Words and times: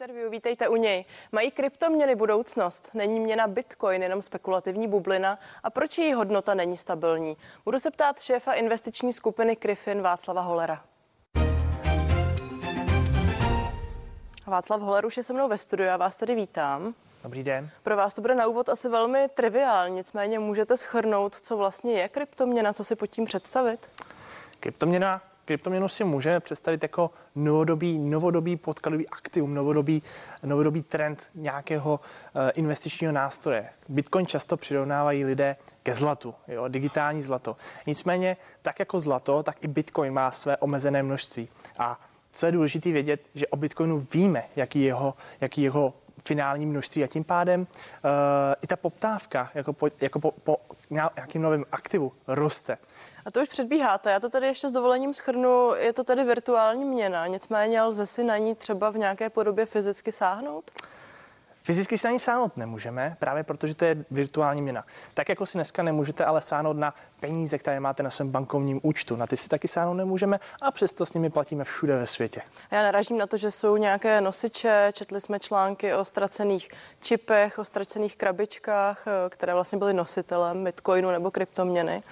Interview, 0.00 0.30
vítejte 0.30 0.68
u 0.68 0.76
něj. 0.76 1.04
Mají 1.32 1.50
kryptoměny 1.50 2.14
budoucnost? 2.14 2.90
Není 2.94 3.20
měna 3.20 3.46
Bitcoin 3.46 4.02
jenom 4.02 4.22
spekulativní 4.22 4.88
bublina? 4.88 5.38
A 5.62 5.70
proč 5.70 5.98
její 5.98 6.12
hodnota 6.12 6.54
není 6.54 6.76
stabilní? 6.76 7.36
Budu 7.64 7.78
se 7.78 7.90
ptát 7.90 8.20
šéfa 8.20 8.52
investiční 8.52 9.12
skupiny 9.12 9.56
Kryfin 9.56 10.02
Václava 10.02 10.40
Holera. 10.40 10.84
Václav 14.46 14.80
Holer 14.80 15.06
už 15.06 15.16
je 15.16 15.22
se 15.22 15.32
mnou 15.32 15.48
ve 15.48 15.58
studiu, 15.58 15.88
já 15.88 15.96
vás 15.96 16.16
tady 16.16 16.34
vítám. 16.34 16.94
Dobrý 17.22 17.42
den. 17.42 17.70
Pro 17.82 17.96
vás 17.96 18.14
to 18.14 18.20
bude 18.20 18.34
na 18.34 18.46
úvod 18.46 18.68
asi 18.68 18.88
velmi 18.88 19.28
triviální, 19.34 19.94
nicméně 19.94 20.38
můžete 20.38 20.76
schrnout, 20.76 21.34
co 21.40 21.56
vlastně 21.56 21.92
je 21.92 22.08
kryptoměna, 22.08 22.72
co 22.72 22.84
si 22.84 22.96
pod 22.96 23.06
tím 23.06 23.24
představit? 23.24 23.90
Kryptoměna 24.60 25.22
kryptoměnu 25.48 25.88
si 25.88 26.04
můžeme 26.04 26.40
představit 26.40 26.82
jako 26.82 27.10
novodobý, 27.34 27.98
novodobý 27.98 28.56
podkladový 28.56 29.08
aktivum, 29.08 29.54
novodobý, 29.54 30.02
novodobý 30.42 30.82
trend 30.82 31.22
nějakého 31.34 32.00
uh, 32.00 32.42
investičního 32.54 33.12
nástroje. 33.12 33.68
Bitcoin 33.88 34.26
často 34.26 34.56
přirovnávají 34.56 35.24
lidé 35.24 35.56
ke 35.82 35.94
zlatu, 35.94 36.34
jo, 36.48 36.68
digitální 36.68 37.22
zlato. 37.22 37.56
Nicméně, 37.86 38.36
tak 38.62 38.78
jako 38.78 39.00
zlato, 39.00 39.42
tak 39.42 39.64
i 39.64 39.68
Bitcoin 39.68 40.12
má 40.12 40.30
své 40.30 40.56
omezené 40.56 41.02
množství. 41.02 41.48
A 41.78 42.00
co 42.32 42.46
je 42.46 42.52
důležité 42.52 42.92
vědět, 42.92 43.20
že 43.34 43.46
o 43.46 43.56
Bitcoinu 43.56 44.06
víme, 44.12 44.44
jaký 44.56 44.82
jeho, 44.82 45.14
jaký 45.40 45.62
jeho 45.62 45.94
finální 46.24 46.66
množství 46.66 47.04
a 47.04 47.06
tím 47.06 47.24
pádem 47.24 47.60
uh, 47.60 47.66
i 48.62 48.66
ta 48.66 48.76
poptávka 48.76 49.50
jako 49.54 49.72
po, 49.72 49.88
jako 50.00 50.20
po, 50.20 50.32
po 50.44 50.56
nějakým 50.90 51.42
novém 51.42 51.64
aktivu 51.72 52.12
roste. 52.26 52.78
A 53.24 53.30
to 53.30 53.42
už 53.42 53.48
předbíháte. 53.48 54.10
Já 54.10 54.20
to 54.20 54.28
tady 54.28 54.46
ještě 54.46 54.68
s 54.68 54.72
dovolením 54.72 55.14
schrnu. 55.14 55.74
Je 55.74 55.92
to 55.92 56.04
tady 56.04 56.24
virtuální 56.24 56.84
měna, 56.84 57.26
nicméně 57.26 57.82
lze 57.82 58.06
si 58.06 58.24
na 58.24 58.38
ní 58.38 58.54
třeba 58.54 58.90
v 58.90 58.98
nějaké 58.98 59.30
podobě 59.30 59.66
fyzicky 59.66 60.12
sáhnout? 60.12 60.70
Fyzicky 61.68 61.98
si 61.98 62.06
na 62.06 62.12
ní 62.12 62.18
sáhnout 62.18 62.56
nemůžeme, 62.56 63.16
právě 63.18 63.44
protože 63.44 63.74
to 63.74 63.84
je 63.84 64.04
virtuální 64.10 64.62
měna. 64.62 64.84
Tak 65.14 65.28
jako 65.28 65.46
si 65.46 65.58
dneska 65.58 65.82
nemůžete 65.82 66.24
ale 66.24 66.40
sáhnout 66.40 66.76
na 66.76 66.94
peníze, 67.20 67.58
které 67.58 67.80
máte 67.80 68.02
na 68.02 68.10
svém 68.10 68.30
bankovním 68.30 68.80
účtu. 68.82 69.16
Na 69.16 69.26
ty 69.26 69.36
si 69.36 69.48
taky 69.48 69.68
sáhnout 69.68 69.94
nemůžeme 69.94 70.40
a 70.60 70.70
přesto 70.70 71.06
s 71.06 71.12
nimi 71.12 71.30
platíme 71.30 71.64
všude 71.64 71.96
ve 71.96 72.06
světě. 72.06 72.42
Já 72.70 72.82
naražím 72.82 73.18
na 73.18 73.26
to, 73.26 73.36
že 73.36 73.50
jsou 73.50 73.76
nějaké 73.76 74.20
nosiče, 74.20 74.90
četli 74.92 75.20
jsme 75.20 75.40
články 75.40 75.94
o 75.94 76.04
ztracených 76.04 76.68
čipech, 77.00 77.58
o 77.58 77.64
ztracených 77.64 78.16
krabičkách, 78.16 79.04
které 79.28 79.54
vlastně 79.54 79.78
byly 79.78 79.94
nositelem 79.94 80.64
bitcoinu 80.64 81.10
nebo 81.10 81.30
kryptoměny. 81.30 82.02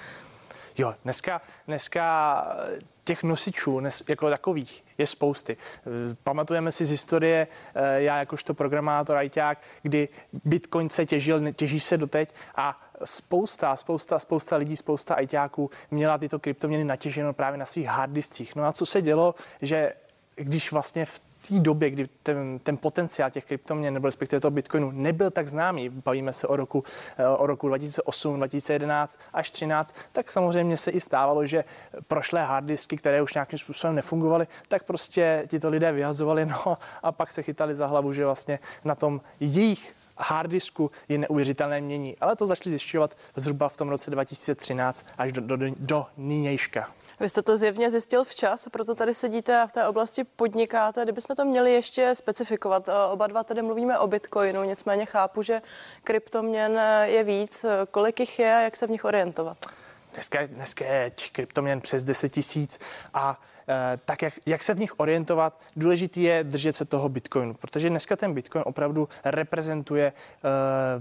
Jo, 0.79 0.95
dneska, 1.05 1.41
dneska 1.67 2.47
těch 3.05 3.23
nosičů 3.23 3.83
jako 4.09 4.31
takových 4.31 4.85
je 4.99 5.07
spousty. 5.07 5.57
Pamatujeme 6.23 6.73
si 6.73 6.85
z 6.85 6.91
historie, 6.91 7.47
eh, 7.75 8.03
já 8.03 8.19
jakožto 8.19 8.55
programátor 8.55 9.17
ajťák, 9.17 9.59
kdy 9.83 10.09
Bitcoin 10.45 10.91
se 10.91 11.07
těžil, 11.07 11.53
těží 11.53 11.81
se 11.81 11.97
doteď 11.97 12.35
a 12.57 12.81
spousta, 13.05 13.77
spousta, 13.77 14.19
spousta 14.19 14.57
lidí, 14.57 14.77
spousta 14.77 15.15
ajťáků 15.15 15.71
měla 15.91 16.19
tyto 16.19 16.39
kryptoměny 16.39 16.85
natěženo 16.85 17.33
právě 17.33 17.59
na 17.59 17.67
svých 17.67 17.87
harddiskích. 17.87 18.57
No 18.57 18.65
a 18.65 18.73
co 18.73 18.87
se 18.87 19.03
dělo, 19.03 19.35
že 19.63 19.93
když 20.35 20.73
vlastně 20.73 21.07
v 21.07 21.21
té 21.49 21.61
době, 21.61 21.91
kdy 21.91 22.09
ten, 22.23 22.59
ten 22.59 22.77
potenciál 22.77 23.31
těch 23.31 23.45
kryptoměn 23.45 23.95
nebo 23.95 24.09
respektive 24.09 24.41
toho 24.41 24.51
Bitcoinu 24.51 24.91
nebyl 24.91 25.31
tak 25.31 25.49
známý, 25.49 25.89
bavíme 25.89 26.33
se 26.33 26.47
o 26.47 26.57
roku, 26.57 26.85
eh, 27.19 27.29
o 27.29 27.47
roku 27.47 27.69
2008, 27.69 28.37
2011 28.37 29.19
až 29.33 29.51
13, 29.51 29.95
tak 30.13 30.33
samozřejmě 30.33 30.77
se 30.77 30.91
i 30.91 31.01
stávalo, 31.01 31.47
že 31.47 31.65
prošlé 32.09 32.43
harddisky, 32.43 32.97
které 32.97 33.23
už 33.23 33.35
nějakým 33.35 33.59
způsobem 33.59 33.95
nefungovaly, 33.97 34.47
tak 34.69 34.83
prostě 34.85 35.45
tito 35.49 35.69
lidé 35.69 35.93
vyhazovali 35.93 36.47
no 36.47 36.79
a 37.03 37.13
pak 37.13 37.33
se 37.33 37.43
chytali 37.43 37.75
za 37.75 37.87
hlavu, 37.87 38.13
že 38.13 38.25
vlastně 38.25 38.59
na 38.85 38.95
tom 38.95 39.21
jejich 39.41 39.95
harddisku 40.19 40.91
je 41.09 41.19
neuvěřitelné 41.19 41.81
mění. 41.81 42.17
Ale 42.21 42.37
to 42.37 42.47
začali 42.47 42.71
zjišťovat 42.71 43.17
zhruba 43.37 43.69
v 43.69 43.77
tom 43.77 43.89
roce 43.89 44.11
2013 44.11 45.07
až 45.19 45.33
do, 45.33 45.41
do, 45.41 45.57
do 45.79 46.07
nynějška. 46.17 46.91
Vy 47.21 47.29
jste 47.29 47.43
to 47.43 47.57
zjevně 47.57 47.91
zjistil 47.91 48.25
včas, 48.25 48.69
proto 48.69 48.95
tady 48.95 49.15
sedíte 49.15 49.61
a 49.61 49.67
v 49.67 49.73
té 49.73 49.89
oblasti 49.89 50.25
podnikáte. 50.25 51.03
Kdybychom 51.03 51.37
to 51.37 51.45
měli 51.45 51.73
ještě 51.73 52.15
specifikovat, 52.15 52.89
oba 53.11 53.27
dva 53.27 53.45
tady 53.45 53.63
mluvíme 53.63 53.99
o 53.99 54.07
Bitcoinu, 54.07 54.65
nicméně 54.65 55.07
chápu, 55.07 55.43
že 55.43 55.63
kryptoměn 56.05 56.81
je 57.03 57.25
víc. 57.25 57.65
Kolik 57.91 58.21
jich 58.21 58.39
je 58.39 58.55
a 58.55 58.61
jak 58.61 58.77
se 58.77 58.87
v 58.87 58.91
nich 58.91 59.05
orientovat? 59.05 59.67
Dneska, 60.13 60.47
dneska 60.47 60.85
je 60.85 61.11
těch 61.11 61.31
kryptoměn 61.31 61.81
přes 61.81 62.05
10 62.05 62.29
tisíc 62.29 62.79
a 63.15 63.41
Eh, 63.56 63.56
tak 64.05 64.23
jak, 64.23 64.35
jak 64.47 64.63
se 64.63 64.75
v 64.75 64.79
nich 64.79 65.01
orientovat, 65.01 65.61
důležitý 65.77 66.23
je 66.23 66.45
držet 66.45 66.77
se 66.77 66.85
toho 66.85 67.09
Bitcoinu, 67.09 67.55
protože 67.55 67.91
dneska 67.91 68.17
ten 68.17 68.35
Bitcoin 68.35 68.65
opravdu 68.67 69.09
reprezentuje 69.25 70.13
uh, 70.13 70.51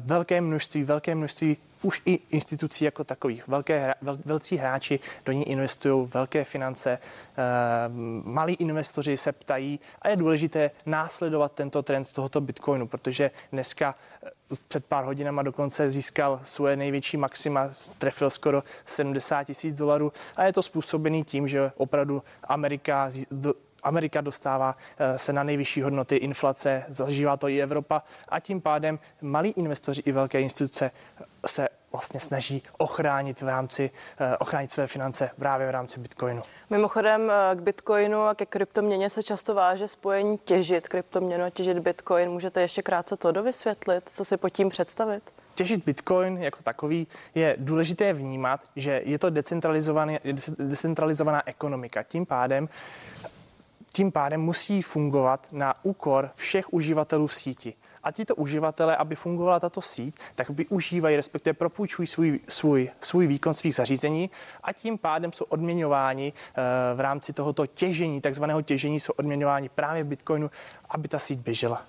velké 0.06 0.42
množství, 0.42 0.84
velké 0.84 1.16
množství 1.16 1.58
už 1.82 2.02
i 2.06 2.20
institucí 2.30 2.86
jako 2.86 3.04
takových. 3.04 3.48
Velké, 3.48 3.94
vel, 4.02 4.18
velcí 4.26 4.58
hráči 4.58 5.00
do 5.26 5.32
ní 5.32 5.50
investují 5.50 6.10
velké 6.14 6.44
finance, 6.44 7.00
uh, 7.00 8.34
malí 8.34 8.54
investoři 8.54 9.18
se 9.18 9.32
ptají 9.32 9.80
a 10.02 10.10
je 10.10 10.16
důležité 10.16 10.72
následovat 10.86 11.52
tento 11.52 11.84
trend 11.84 12.14
tohoto 12.14 12.42
Bitcoinu, 12.42 12.88
protože 12.88 13.32
dneska 13.52 13.96
před 14.68 14.86
pár 14.86 15.06
hodinama 15.06 15.44
dokonce 15.44 15.92
získal 15.92 16.40
svoje 16.44 16.76
největší 16.76 17.18
maxima, 17.18 17.70
trefil 17.98 18.30
skoro 18.30 18.64
70 18.86 19.44
tisíc 19.44 19.78
dolarů 19.78 20.14
a 20.36 20.44
je 20.44 20.54
to 20.54 20.64
způsobený 20.64 21.24
tím, 21.24 21.48
že 21.48 21.72
opravdu 21.78 22.24
Amerika 22.56 23.12
Amerika 23.86 24.22
dostává 24.22 24.76
eh, 24.98 25.18
se 25.18 25.34
na 25.34 25.44
nejvyšší 25.44 25.82
hodnoty 25.82 26.16
inflace, 26.16 26.86
zažívá 26.88 27.38
to 27.38 27.48
i 27.48 27.62
Evropa 27.62 28.04
a 28.30 28.40
tím 28.40 28.62
pádem 28.62 29.00
malí 29.22 29.50
investoři 29.50 30.02
i 30.06 30.12
velké 30.12 30.42
instituce 30.42 30.92
se 31.48 31.70
vlastně 31.92 32.20
snaží 32.20 32.64
ochránit 32.78 33.42
v 33.42 33.48
rámci, 33.48 33.92
eh, 34.20 34.38
ochránit 34.38 34.72
své 34.72 34.88
finance 34.88 35.30
právě 35.40 35.68
v 35.68 35.70
rámci 35.70 36.00
Bitcoinu. 36.00 36.44
Mimochodem 36.70 37.32
eh, 37.32 37.56
k 37.56 37.60
Bitcoinu 37.60 38.24
a 38.24 38.36
ke 38.36 38.46
kryptoměně 38.46 39.10
se 39.10 39.24
často 39.24 39.56
váže 39.56 39.88
spojení 39.88 40.38
těžit 40.38 40.88
kryptoměnu 40.88 41.44
a 41.46 41.50
těžit 41.50 41.80
Bitcoin. 41.80 42.30
Můžete 42.30 42.62
ještě 42.62 42.82
krátce 42.82 43.18
to 43.18 43.32
dovysvětlit, 43.32 44.10
co 44.14 44.26
si 44.26 44.38
pod 44.38 44.50
tím 44.50 44.70
představit? 44.70 45.24
Těžit 45.56 45.86
Bitcoin 45.86 46.38
jako 46.38 46.64
takový 46.64 47.08
je 47.36 47.56
důležité 47.60 48.14
vnímat, 48.14 48.60
že 48.76 49.02
je 49.06 49.20
to 49.20 49.30
decentralizovaná, 50.60 51.42
ekonomika. 51.46 52.04
Tím 52.04 52.26
pádem 52.26 52.70
tím 53.96 54.12
pádem 54.12 54.42
musí 54.42 54.82
fungovat 54.82 55.48
na 55.52 55.74
úkor 55.84 56.30
všech 56.36 56.74
uživatelů 56.74 57.28
v 57.28 57.34
síti. 57.34 57.74
A 58.04 58.12
tito 58.12 58.36
uživatelé, 58.36 58.98
aby 58.98 59.16
fungovala 59.16 59.60
tato 59.60 59.82
síť, 59.82 60.16
tak 60.36 60.50
využívají, 60.50 61.16
respektive 61.16 61.54
propůjčují 61.54 62.08
svůj, 62.08 62.40
svůj, 62.50 62.90
svůj 63.02 63.28
výkon 63.28 63.54
svých 63.54 63.76
zařízení 63.76 64.30
a 64.64 64.74
tím 64.74 64.98
pádem 64.98 65.34
jsou 65.34 65.46
odměňováni 65.46 66.34
eh, 66.34 66.62
v 66.96 67.00
rámci 67.00 67.34
tohoto 67.34 67.68
těžení, 67.68 68.22
takzvaného 68.22 68.62
těžení, 68.62 69.00
jsou 69.00 69.14
odměňováni 69.18 69.70
právě 69.70 70.04
v 70.04 70.08
Bitcoinu, 70.08 70.52
aby 70.90 71.08
ta 71.08 71.20
síť 71.20 71.40
běžela. 71.40 71.86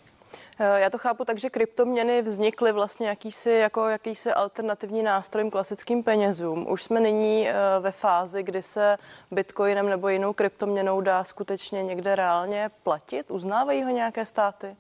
Eh, 0.59 0.81
já 0.81 0.91
to 0.91 0.99
chápu 0.99 1.25
tak, 1.25 1.39
že 1.39 1.51
kryptoměny 1.51 2.23
vznikly 2.23 2.73
vlastně 2.73 3.09
jakýsi, 3.09 3.51
jako 3.51 3.89
jakýsi 3.89 4.33
alternativní 4.33 5.03
nástroj 5.03 5.51
klasickým 5.51 6.03
penězům. 6.03 6.71
Už 6.71 6.83
jsme 6.83 7.01
nyní 7.01 7.49
eh, 7.49 7.55
ve 7.81 7.91
fázi, 7.91 8.43
kdy 8.43 8.63
se 8.63 8.99
bitcoinem 9.31 9.89
nebo 9.89 10.09
jinou 10.09 10.33
kryptoměnou 10.33 11.01
dá 11.01 11.25
skutečně 11.25 11.83
někde 11.83 12.17
reálně 12.17 12.71
platit. 12.83 13.31
Uznávají 13.31 13.83
ho 13.83 13.91
nějaké 13.91 14.27
státy? 14.27 14.77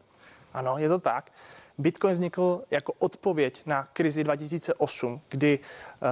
Ano, 0.54 0.78
je 0.78 0.88
to 0.88 0.98
tak. 0.98 1.30
Bitcoin 1.78 2.12
vznikl 2.12 2.62
jako 2.70 2.92
odpověď 2.98 3.62
na 3.66 3.88
krizi 3.92 4.24
2008, 4.24 5.20
kdy 5.28 5.58
uh, 5.58 6.08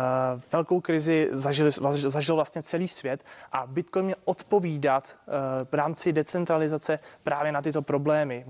velkou 0.53 0.81
krizi 0.81 1.29
zažil, 1.31 1.71
zažil 1.97 2.35
vlastně 2.35 2.63
celý 2.63 2.89
svět 2.89 3.25
a 3.53 3.67
Bitcoin 3.67 4.05
měl 4.05 4.17
odpovídat 4.25 5.17
uh, 5.27 5.35
v 5.71 5.75
rámci 5.75 6.13
decentralizace 6.13 6.99
právě 7.23 7.53
na 7.53 7.63
tyto 7.63 7.83
problémy. 7.83 8.45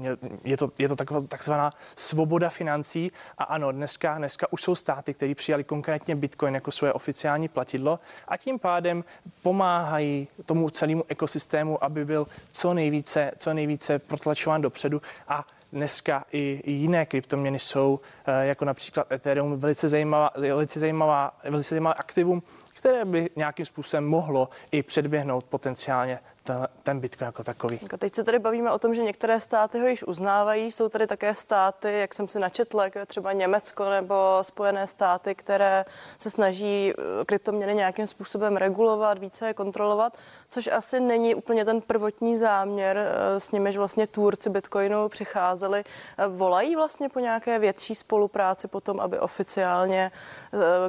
Je 0.44 0.56
to, 0.56 0.70
je 0.78 0.88
to 0.88 0.96
taková, 0.96 1.20
takzvaná 1.20 1.72
svoboda 1.96 2.50
financí 2.50 3.12
a 3.38 3.44
ano, 3.44 3.72
dneska, 3.72 4.18
dneska 4.18 4.46
už 4.52 4.62
jsou 4.62 4.74
státy, 4.74 5.14
které 5.14 5.34
přijali 5.34 5.64
konkrétně 5.64 6.16
Bitcoin 6.16 6.54
jako 6.54 6.70
své 6.70 6.92
oficiální 6.92 7.48
platidlo 7.48 8.00
a 8.28 8.36
tím 8.36 8.58
pádem 8.58 9.04
pomáhají 9.42 10.28
tomu 10.46 10.70
celému 10.70 11.04
ekosystému, 11.08 11.84
aby 11.84 12.04
byl 12.04 12.26
co 12.50 12.74
nejvíce, 12.74 13.30
co 13.38 13.54
nejvíce 13.54 13.98
protlačován 13.98 14.62
dopředu 14.62 15.02
a 15.28 15.46
dneska 15.74 16.24
i 16.32 16.70
jiné 16.70 17.06
kryptoměny 17.06 17.58
jsou, 17.58 18.00
eh, 18.26 18.46
jako 18.46 18.64
například 18.64 19.12
Ethereum, 19.12 19.58
velice 19.58 19.88
zajímavá, 19.88 20.30
velice 20.36 20.80
zajímavá, 20.80 21.38
velice 21.44 21.74
zajímavá 21.74 21.94
aktivum, 21.94 22.42
které 22.74 23.04
by 23.04 23.30
nějakým 23.36 23.66
způsobem 23.66 24.06
mohlo 24.06 24.48
i 24.72 24.82
předběhnout 24.82 25.44
potenciálně 25.44 26.18
ten, 26.44 26.68
ten 26.82 27.00
Bitcoin 27.00 27.26
jako 27.26 27.44
takový. 27.44 27.78
Jako 27.82 27.96
teď 27.96 28.14
se 28.14 28.24
tady 28.24 28.38
bavíme 28.38 28.72
o 28.72 28.78
tom, 28.78 28.94
že 28.94 29.02
některé 29.02 29.40
státy 29.40 29.80
ho 29.80 29.86
již 29.86 30.02
uznávají. 30.02 30.72
Jsou 30.72 30.88
tady 30.88 31.06
také 31.06 31.34
státy, 31.34 32.00
jak 32.00 32.14
jsem 32.14 32.28
si 32.28 32.38
načetla, 32.38 32.84
jako 32.84 33.06
třeba 33.06 33.32
Německo 33.32 33.90
nebo 33.90 34.14
Spojené 34.42 34.86
státy, 34.86 35.34
které 35.34 35.84
se 36.18 36.30
snaží 36.30 36.92
eh, 36.92 37.24
kryptoměny 37.24 37.74
nějakým 37.74 38.06
způsobem 38.06 38.56
regulovat, 38.56 39.18
více 39.18 39.46
je 39.46 39.54
kontrolovat, 39.54 40.18
což 40.48 40.66
asi 40.66 41.00
není 41.00 41.34
úplně 41.34 41.64
ten 41.64 41.80
prvotní 41.80 42.36
záměr, 42.36 42.98
eh, 42.98 43.40
s 43.40 43.52
nimiž 43.52 43.76
vlastně 43.76 44.06
tvůrci 44.06 44.50
Bitcoinu 44.50 45.08
přicházeli. 45.08 45.84
Eh, 46.18 46.26
volají 46.26 46.76
vlastně 46.76 47.08
po 47.08 47.20
nějaké 47.20 47.58
větší 47.58 47.94
spolupráci 47.94 48.68
potom, 48.68 49.00
aby 49.00 49.18
oficiálně 49.18 50.10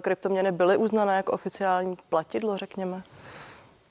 kryptoměny 0.01 0.51
byly 0.51 0.77
uznané 0.77 1.15
jako 1.15 1.31
oficiální 1.31 1.97
platidlo, 2.09 2.57
řekněme? 2.57 3.03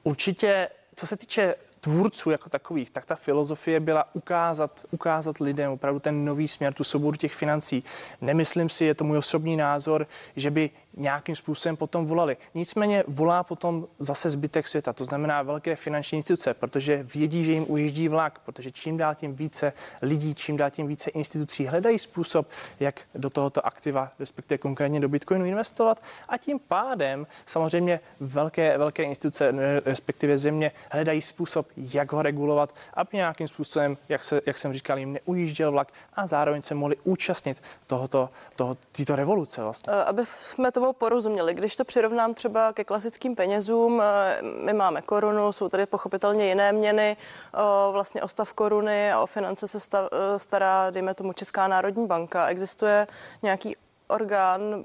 Určitě 0.03 0.69
co 0.97 1.07
se 1.07 1.17
týče 1.17 1.55
tvůrců 1.81 2.31
jako 2.31 2.49
takových, 2.49 2.91
tak 2.91 3.05
ta 3.05 3.15
filozofie 3.15 3.81
byla 3.81 4.15
ukázat, 4.15 4.87
ukázat 4.91 5.39
lidem 5.39 5.71
opravdu 5.71 6.01
ten 6.01 6.25
nový 6.25 6.49
směr, 6.49 6.75
tu 6.75 6.85
svobodu 6.85 7.17
těch 7.17 7.35
financí. 7.35 7.85
Nemyslím 8.21 8.69
si, 8.69 8.85
je 8.85 8.95
to 8.95 9.05
můj 9.05 9.19
osobní 9.19 9.57
názor, 9.57 10.07
že 10.37 10.51
by 10.51 10.71
nějakým 10.97 11.37
způsobem 11.37 11.77
potom 11.77 12.07
volali. 12.07 12.37
Nicméně 12.55 13.05
volá 13.09 13.43
potom 13.43 13.87
zase 13.99 14.31
zbytek 14.31 14.69
světa, 14.69 14.93
to 14.93 15.05
znamená 15.05 15.43
velké 15.43 15.77
finanční 15.77 16.17
instituce, 16.17 16.55
protože 16.55 17.03
vědí, 17.15 17.45
že 17.45 17.53
jim 17.53 17.65
ujíždí 17.69 18.09
vlak, 18.09 18.39
protože 18.39 18.73
čím 18.73 18.97
dál 18.97 19.15
tím 19.15 19.35
více 19.35 19.73
lidí, 20.03 20.35
čím 20.35 20.57
dál 20.57 20.71
tím 20.71 20.87
více 20.87 21.11
institucí 21.11 21.67
hledají 21.67 21.99
způsob, 21.99 22.49
jak 22.81 23.01
do 23.15 23.31
tohoto 23.31 23.67
aktiva, 23.67 24.11
respektive 24.19 24.59
konkrétně 24.59 25.01
do 25.01 25.09
Bitcoinu 25.09 25.45
investovat 25.45 26.03
a 26.29 26.39
tím 26.39 26.59
pádem 26.59 27.27
samozřejmě 27.47 28.01
velké, 28.21 28.79
velké 28.79 29.03
instituce, 29.03 29.55
respektive 29.85 30.39
země 30.39 30.73
hledají 30.91 31.23
způsob, 31.23 31.67
jak 31.77 32.13
ho 32.13 32.23
regulovat, 32.23 32.75
aby 32.95 33.09
nějakým 33.13 33.49
způsobem, 33.49 33.97
jak, 34.09 34.25
se, 34.25 34.41
jak 34.47 34.59
jsem 34.59 34.73
říkal, 34.73 34.99
jim 34.99 35.13
neujížděl 35.13 35.73
vlak 35.73 35.93
a 36.15 36.27
zároveň 36.27 36.63
se 36.63 36.75
mohli 36.75 36.97
účastnit 37.05 37.63
tohoto, 37.87 38.31
toho, 38.57 38.77
této 38.93 39.17
revoluce 39.17 39.63
vlastně. 39.63 39.93
Aby 39.93 40.23
jsme 40.51 40.73
tomu 40.85 40.93
porozuměli, 40.93 41.55
když 41.55 41.77
to 41.77 41.85
přirovnám 41.85 42.35
třeba 42.35 42.73
ke 42.73 42.85
klasickým 42.85 43.37
penězům, 43.37 44.03
eh, 44.03 44.43
my 44.43 44.73
máme 44.73 45.03
korunu, 45.03 45.53
jsou 45.53 45.69
tady 45.69 45.87
pochopitelně 45.87 46.49
jiné 46.49 46.73
měny, 46.73 47.17
eh, 47.17 47.59
vlastně 47.93 48.23
o 48.23 48.29
stav 48.29 48.53
koruny 48.53 49.13
a 49.13 49.21
o 49.21 49.27
finance 49.27 49.69
se 49.69 49.79
eh, 49.95 50.39
stará, 50.39 50.91
dejme 50.91 51.15
tomu, 51.15 51.33
Česká 51.33 51.69
národní 51.69 52.07
banka. 52.07 52.49
Existuje 52.49 53.07
nějaký 53.43 53.77
orgán, 54.09 54.85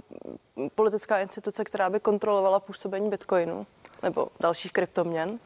politická 0.75 1.19
instituce, 1.19 1.63
která 1.63 1.89
by 1.89 1.99
kontrolovala 1.99 2.59
působení 2.59 3.09
bitcoinu 3.09 3.65
nebo 4.03 4.27
dalších 4.39 4.73
kryptoměn? 4.73 5.39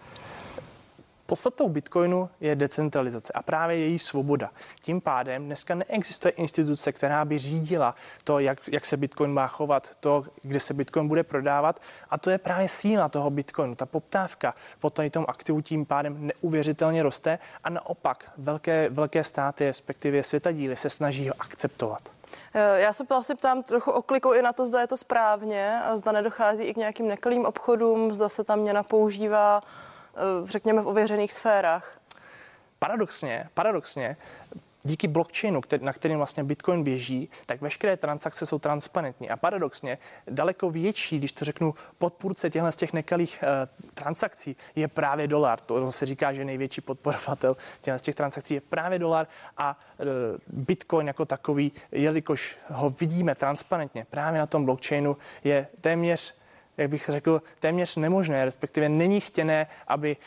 Podstatou 1.26 1.70
Bitcoinu 1.70 2.30
je 2.42 2.56
decentralizace 2.56 3.34
a 3.34 3.42
právě 3.42 3.78
její 3.78 4.00
svoboda. 4.00 4.52
Tím 4.82 5.02
pádem 5.02 5.46
dneska 5.46 5.76
neexistuje 5.76 6.32
instituce, 6.32 6.92
která 6.92 7.26
by 7.26 7.40
řídila 7.40 7.96
to, 8.24 8.40
jak, 8.40 8.60
jak 8.68 8.86
se 8.86 8.98
Bitcoin 8.98 9.34
má 9.34 9.48
chovat, 9.48 9.96
to, 10.00 10.26
kde 10.42 10.60
se 10.60 10.74
Bitcoin 10.74 11.08
bude 11.08 11.24
prodávat. 11.24 11.80
A 12.10 12.18
to 12.18 12.30
je 12.30 12.38
právě 12.38 12.70
síla 12.70 13.10
toho 13.10 13.30
Bitcoinu. 13.30 13.76
Ta 13.76 13.86
poptávka 13.86 14.56
po 14.80 14.90
tom 14.90 15.26
aktivu 15.28 15.62
tím 15.62 15.86
pádem 15.86 16.28
neuvěřitelně 16.28 17.04
roste 17.04 17.40
a 17.64 17.70
naopak 17.70 18.32
velké, 18.38 18.90
velké 18.90 19.24
státy, 19.24 19.68
respektive 19.68 20.24
světadíly, 20.24 20.76
se 20.76 20.90
snaží 20.90 21.30
ho 21.30 21.36
akceptovat. 21.40 22.02
Eh, 22.54 22.80
já 22.80 22.94
se 22.94 23.04
vlastně 23.10 23.36
ptám 23.36 23.64
trochu 23.64 23.92
oklikou 23.92 24.34
i 24.34 24.42
na 24.42 24.54
to, 24.54 24.66
zda 24.66 24.82
je 24.82 24.88
to 24.88 24.98
správně 24.98 25.82
a 25.86 25.98
zda 25.98 26.12
nedochází 26.12 26.64
i 26.64 26.74
k 26.74 26.78
nějakým 26.78 27.08
nekalým 27.08 27.46
obchodům, 27.46 28.14
zda 28.14 28.30
se 28.30 28.44
tam 28.44 28.60
měna 28.60 28.84
používá 28.84 29.62
řekněme, 30.46 30.82
v 30.82 30.88
ověřených 30.88 31.34
sférách. 31.34 32.00
Paradoxně, 32.80 33.50
paradoxně, 33.54 34.18
díky 34.84 35.08
blockchainu, 35.08 35.62
který, 35.62 35.86
na 35.86 35.94
kterým 35.94 36.18
vlastně 36.18 36.44
Bitcoin 36.44 36.84
běží, 36.84 37.30
tak 37.46 37.62
veškeré 37.62 37.98
transakce 37.98 38.46
jsou 38.46 38.60
transparentní. 38.60 39.30
A 39.30 39.38
paradoxně 39.38 39.98
daleko 40.28 40.70
větší, 40.70 41.18
když 41.20 41.34
to 41.34 41.46
řeknu, 41.46 41.76
podpůrce 41.98 42.50
těchto 42.50 42.72
z 42.72 42.76
těch 42.76 42.94
nekalých 42.94 43.44
uh, 43.44 43.50
transakcí 43.94 44.56
je 44.76 44.88
právě 44.88 45.28
dolar. 45.28 45.60
To 45.60 45.92
se 45.92 46.06
říká, 46.06 46.34
že 46.34 46.46
největší 46.46 46.82
podporovatel 46.82 47.58
těchto 47.82 48.00
z 48.00 48.02
těch 48.02 48.16
transakcí 48.16 48.54
je 48.54 48.62
právě 48.62 49.00
dolar 49.00 49.28
a 49.58 49.80
uh, 50.00 50.06
Bitcoin 50.48 51.08
jako 51.08 51.26
takový, 51.26 51.72
jelikož 51.92 52.58
ho 52.70 52.90
vidíme 52.90 53.36
transparentně 53.36 54.06
právě 54.10 54.40
na 54.40 54.46
tom 54.46 54.66
blockchainu, 54.66 55.18
je 55.44 55.68
téměř 55.82 56.43
jak 56.78 56.90
bych 56.90 57.10
řekl, 57.10 57.42
téměř 57.60 57.96
nemožné, 57.96 58.46
respektive 58.46 58.90
není 58.90 59.20
chtěné, 59.20 59.68
aby 59.88 60.18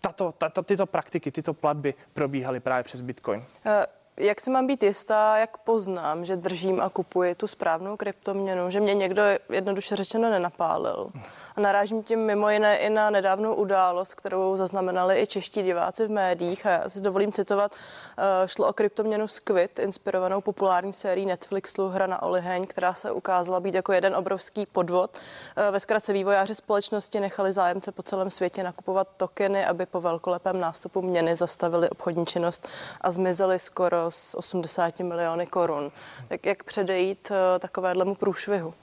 tato, 0.00 0.32
tato, 0.32 0.62
tyto 0.62 0.86
praktiky, 0.86 1.30
tyto 1.30 1.54
platby 1.54 1.94
probíhaly 2.14 2.60
právě 2.60 2.84
přes 2.84 3.00
Bitcoin. 3.00 3.44
Uh 3.66 3.97
jak 4.18 4.40
si 4.40 4.50
mám 4.50 4.66
být 4.66 4.82
jistá, 4.82 5.36
jak 5.36 5.58
poznám, 5.58 6.24
že 6.24 6.36
držím 6.36 6.80
a 6.80 6.88
kupuji 6.88 7.34
tu 7.34 7.46
správnou 7.46 7.96
kryptoměnu, 7.96 8.70
že 8.70 8.80
mě 8.80 8.94
někdo 8.94 9.22
jednoduše 9.52 9.96
řečeno 9.96 10.30
nenapálil. 10.30 11.10
A 11.56 11.60
narážím 11.60 12.02
tím 12.02 12.18
mimo 12.18 12.50
jiné 12.50 12.76
i 12.76 12.90
na 12.90 13.10
nedávnou 13.10 13.54
událost, 13.54 14.14
kterou 14.14 14.56
zaznamenali 14.56 15.20
i 15.20 15.26
čeští 15.26 15.62
diváci 15.62 16.06
v 16.06 16.10
médiích. 16.10 16.66
A 16.66 16.70
já 16.70 16.88
si 16.88 17.00
dovolím 17.00 17.32
citovat, 17.32 17.72
eh, 18.18 18.48
šlo 18.48 18.68
o 18.68 18.72
kryptoměnu 18.72 19.28
Squid, 19.28 19.78
inspirovanou 19.78 20.40
populární 20.40 20.92
sérií 20.92 21.26
Netflixu 21.26 21.88
Hra 21.88 22.06
na 22.06 22.22
oliheň, 22.22 22.66
která 22.66 22.94
se 22.94 23.12
ukázala 23.12 23.60
být 23.60 23.74
jako 23.74 23.92
jeden 23.92 24.16
obrovský 24.16 24.66
podvod. 24.66 25.16
Eh, 25.56 25.70
ve 25.70 25.80
zkratce 25.80 26.12
vývojáři 26.12 26.54
společnosti 26.54 27.20
nechali 27.20 27.52
zájemce 27.52 27.92
po 27.92 28.02
celém 28.02 28.30
světě 28.30 28.62
nakupovat 28.62 29.08
tokeny, 29.16 29.66
aby 29.66 29.86
po 29.86 30.00
velkolepém 30.00 30.60
nástupu 30.60 31.02
měny 31.02 31.36
zastavili 31.36 31.90
obchodní 31.90 32.26
činnost 32.26 32.68
a 33.00 33.10
zmizeli 33.10 33.58
skoro 33.58 34.07
z 34.10 34.34
80 34.34 34.98
miliony 34.98 35.46
korun. 35.46 35.92
Tak 36.28 36.46
jak 36.46 36.62
předejít 36.62 37.30
eh, 37.30 37.58
takovému 37.58 38.14
průšvihu? 38.14 38.74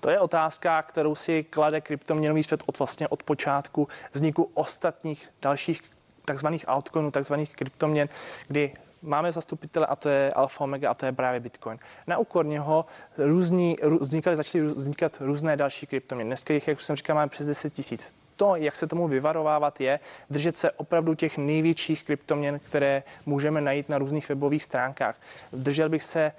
To 0.00 0.10
je 0.10 0.20
otázka, 0.20 0.82
kterou 0.82 1.14
si 1.14 1.44
klade 1.44 1.80
kryptoměnový 1.80 2.42
svět 2.42 2.62
od 2.66 2.78
vlastně 2.78 3.08
od 3.08 3.22
počátku 3.22 3.88
vzniku 4.12 4.50
ostatních 4.54 5.28
dalších 5.42 5.80
takzvaných 6.24 6.68
altcoinů, 6.68 7.10
takzvaných 7.10 7.52
kryptoměn, 7.56 8.08
kdy 8.48 8.74
máme 9.02 9.32
zastupitele 9.32 9.86
a 9.86 9.96
to 9.96 10.08
je 10.08 10.32
Alfa 10.32 10.64
Omega 10.64 10.90
a 10.90 10.94
to 10.94 11.06
je 11.06 11.12
právě 11.12 11.40
Bitcoin. 11.40 11.78
Na 12.06 12.18
úkor 12.18 12.46
něho 12.46 12.86
různí, 13.18 13.76
vznikaly, 14.00 14.36
začaly 14.36 14.64
vznikat 14.64 15.16
různé 15.20 15.56
další 15.56 15.86
kryptoměny. 15.86 16.28
Dneska 16.28 16.54
jich, 16.54 16.68
jak 16.68 16.78
už 16.78 16.84
jsem 16.84 16.96
říkal, 16.96 17.16
máme 17.16 17.28
přes 17.28 17.46
10 17.46 17.72
tisíc 17.72 18.14
to, 18.36 18.56
jak 18.56 18.76
se 18.76 18.86
tomu 18.86 19.08
vyvarovávat, 19.08 19.80
je 19.80 20.00
držet 20.30 20.56
se 20.56 20.70
opravdu 20.70 21.14
těch 21.14 21.38
největších 21.38 22.04
kryptoměn, 22.04 22.58
které 22.58 23.02
můžeme 23.26 23.60
najít 23.60 23.88
na 23.88 23.98
různých 23.98 24.28
webových 24.28 24.62
stránkách. 24.62 25.16
Držel 25.52 25.88
bych 25.88 26.02
se 26.02 26.20
eh, 26.22 26.32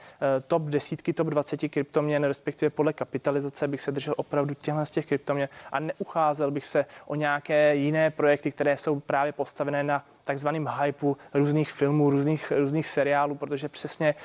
top 0.48 0.64
desítky, 0.64 1.14
top 1.14 1.28
20 1.28 1.68
kryptoměn, 1.70 2.24
respektive 2.24 2.70
podle 2.70 2.94
kapitalizace 2.94 3.68
bych 3.68 3.82
se 3.82 3.92
držel 3.92 4.14
opravdu 4.18 4.54
těchto 4.54 4.86
z 4.86 4.90
těch 4.90 5.06
kryptoměn 5.06 5.50
a 5.72 5.80
neucházel 5.80 6.52
bych 6.52 6.66
se 6.66 6.86
o 7.06 7.16
nějaké 7.16 7.76
jiné 7.76 8.12
projekty, 8.12 8.52
které 8.52 8.78
jsou 8.78 9.00
právě 9.00 9.32
postavené 9.32 9.84
na 9.84 10.06
takzvaným 10.26 10.70
hypeu 10.82 11.18
různých 11.34 11.72
filmů, 11.72 12.10
různých, 12.10 12.54
různých 12.58 12.88
seriálů, 12.88 13.36
protože 13.36 13.70
přesně 13.70 14.16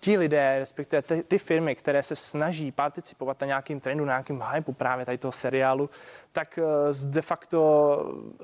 ti 0.00 0.18
lidé, 0.18 0.56
respektive 0.58 1.02
ty, 1.02 1.22
ty 1.22 1.38
firmy, 1.38 1.74
které 1.74 2.02
se 2.02 2.16
snaží 2.16 2.72
participovat 2.72 3.40
na 3.40 3.46
nějakým 3.46 3.80
trendu, 3.80 4.04
na 4.04 4.12
nějakým 4.12 4.42
hypeu 4.52 4.72
právě 4.72 5.06
tady 5.06 5.18
toho 5.18 5.32
seriálu, 5.32 5.90
tak 6.32 6.58
eh, 6.58 6.62
de 7.04 7.22
facto 7.22 7.60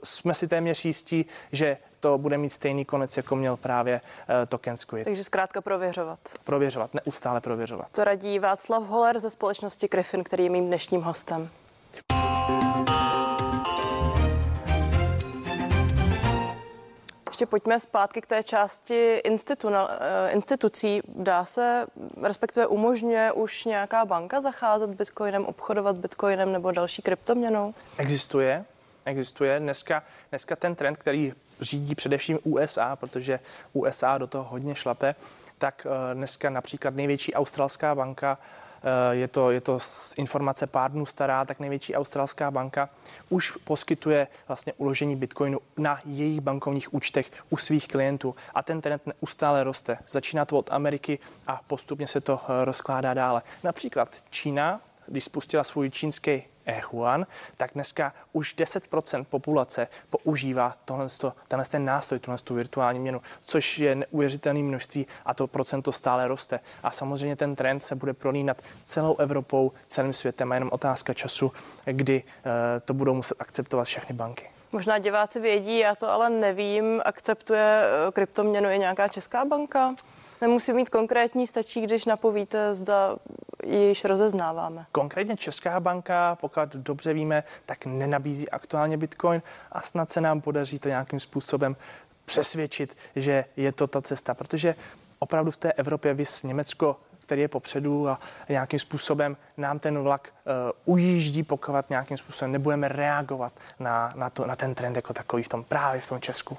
jsme 0.04 0.34
si 0.34 0.48
téměř 0.48 0.84
jistí, 0.84 1.26
že 1.52 1.76
to 2.00 2.18
bude 2.18 2.38
mít 2.38 2.50
stejný 2.50 2.84
konec, 2.84 3.16
jako 3.16 3.36
měl 3.36 3.56
právě 3.56 4.00
eh, 4.42 4.46
token 4.46 4.76
Squid. 4.76 5.04
Takže 5.04 5.24
zkrátka 5.24 5.60
prověřovat. 5.60 6.18
Prověřovat, 6.44 6.94
neustále 6.94 7.40
prověřovat. 7.40 7.88
To 7.92 8.04
radí 8.04 8.38
Václav 8.38 8.82
Holer 8.82 9.18
ze 9.18 9.30
společnosti 9.30 9.88
Griffin, 9.88 10.24
který 10.24 10.44
je 10.44 10.50
mým 10.50 10.66
dnešním 10.66 11.02
hostem. 11.02 11.50
Ještě 17.36 17.46
pojďme 17.46 17.80
zpátky 17.80 18.20
k 18.20 18.26
té 18.26 18.42
části 18.42 19.20
eh, 19.24 20.30
institucí. 20.30 21.02
Dá 21.08 21.44
se, 21.44 21.86
respektive 22.22 22.66
umožňuje 22.66 23.32
už 23.32 23.64
nějaká 23.64 24.04
banka 24.04 24.40
zacházet 24.40 24.90
bitcoinem, 24.90 25.44
obchodovat 25.44 25.98
bitcoinem 25.98 26.52
nebo 26.52 26.70
další 26.70 27.02
kryptoměnou? 27.02 27.74
Existuje, 27.98 28.64
existuje. 29.04 29.60
Dneska, 29.60 30.02
dneska 30.30 30.56
ten 30.56 30.74
trend, 30.74 30.96
který 30.96 31.32
řídí 31.60 31.94
především 31.94 32.38
USA, 32.44 32.96
protože 32.96 33.40
USA 33.72 34.18
do 34.18 34.26
toho 34.26 34.44
hodně 34.44 34.74
šlape, 34.74 35.14
tak 35.58 35.86
eh, 35.86 36.14
dneska 36.14 36.50
například 36.50 36.94
největší 36.94 37.34
australská 37.34 37.94
banka 37.94 38.38
je 39.10 39.28
to, 39.28 39.50
je 39.50 39.60
to 39.60 39.78
informace 40.16 40.66
pár 40.66 40.92
dnů 40.92 41.06
stará, 41.06 41.44
tak 41.44 41.60
největší 41.60 41.94
australská 41.94 42.50
banka 42.50 42.88
už 43.28 43.50
poskytuje 43.50 44.28
vlastně 44.48 44.72
uložení 44.72 45.16
bitcoinu 45.16 45.58
na 45.76 46.00
jejich 46.04 46.40
bankovních 46.40 46.94
účtech 46.94 47.30
u 47.50 47.56
svých 47.56 47.88
klientů 47.88 48.34
a 48.54 48.62
ten 48.62 48.80
trend 48.80 49.02
neustále 49.06 49.64
roste. 49.64 49.98
Začíná 50.06 50.44
to 50.44 50.58
od 50.58 50.72
Ameriky 50.72 51.18
a 51.46 51.60
postupně 51.66 52.06
se 52.06 52.20
to 52.20 52.40
eh, 52.42 52.64
rozkládá 52.64 53.14
dále. 53.14 53.42
Například 53.62 54.08
Čína, 54.30 54.80
když 55.06 55.24
spustila 55.24 55.64
svůj 55.64 55.90
čínský 55.90 56.42
e-Yuan, 56.66 57.26
tak 57.56 57.70
dneska 57.74 58.12
už 58.32 58.56
10% 58.56 59.24
populace 59.24 59.88
používá 60.10 60.74
tohle, 60.84 61.06
tenhle 61.48 61.66
ten 61.66 61.84
nástroj, 61.84 62.20
tuhle 62.20 62.38
tu 62.38 62.54
virtuální 62.54 63.00
měnu, 63.00 63.22
což 63.40 63.78
je 63.78 63.94
neuvěřitelné 63.94 64.62
množství 64.62 65.06
a 65.24 65.34
to 65.34 65.46
procento 65.46 65.92
stále 65.92 66.28
roste. 66.28 66.60
A 66.82 66.90
samozřejmě 66.90 67.36
ten 67.36 67.56
trend 67.56 67.80
se 67.80 67.94
bude 67.94 68.12
prolínat 68.12 68.62
celou 68.82 69.16
Evropou, 69.16 69.72
celým 69.86 70.12
světem 70.12 70.52
a 70.52 70.54
jenom 70.54 70.70
otázka 70.72 71.14
času, 71.14 71.52
kdy 71.84 72.22
eh, 72.26 72.80
to 72.80 72.94
budou 72.94 73.14
muset 73.14 73.36
akceptovat 73.40 73.86
všechny 73.86 74.16
banky. 74.16 74.50
Možná 74.72 74.98
diváci 74.98 75.40
vědí, 75.40 75.78
já 75.78 75.94
to 75.94 76.10
ale 76.10 76.30
nevím. 76.30 77.02
Akceptuje 77.04 77.82
eh, 77.84 78.12
kryptoměnu 78.12 78.70
i 78.70 78.78
nějaká 78.78 79.08
česká 79.08 79.44
banka? 79.44 79.94
Nemusí 80.40 80.72
mít 80.72 80.90
konkrétní, 80.90 81.46
stačí, 81.46 81.80
když 81.80 82.04
napovíte, 82.04 82.74
zda 82.74 83.16
již 83.68 84.04
rozeznáváme. 84.04 84.86
Konkrétně 84.92 85.36
Česká 85.36 85.80
banka, 85.80 86.38
pokud 86.40 86.68
dobře 86.74 87.12
víme, 87.12 87.44
tak 87.66 87.86
nenabízí 87.86 88.50
aktuálně 88.50 88.96
Bitcoin 88.96 89.42
a 89.72 89.80
snad 89.80 90.10
se 90.10 90.20
nám 90.20 90.40
podaří 90.40 90.78
to 90.78 90.88
nějakým 90.88 91.20
způsobem 91.20 91.76
přesvědčit, 92.24 92.96
že 93.16 93.44
je 93.56 93.72
to 93.72 93.86
ta 93.86 94.02
cesta, 94.02 94.34
protože 94.34 94.74
opravdu 95.18 95.50
v 95.50 95.56
té 95.56 95.72
Evropě 95.72 96.14
vys 96.14 96.42
Německo 96.42 96.96
který 97.26 97.42
je 97.42 97.48
popředu 97.48 98.08
a 98.08 98.20
nějakým 98.48 98.78
způsobem 98.78 99.36
nám 99.56 99.78
ten 99.78 99.98
vlak 99.98 100.32
ujíždí, 100.84 101.42
pokud 101.42 101.90
nějakým 101.90 102.16
způsobem 102.16 102.52
nebudeme 102.52 102.88
reagovat 102.88 103.52
na, 103.78 104.12
na, 104.16 104.30
to, 104.30 104.46
na 104.46 104.56
ten 104.56 104.74
trend 104.74 104.96
jako 104.96 105.12
takový 105.12 105.42
v 105.42 105.48
tom 105.48 105.64
právě 105.64 106.00
v 106.00 106.08
tom 106.08 106.20
Česku. 106.20 106.58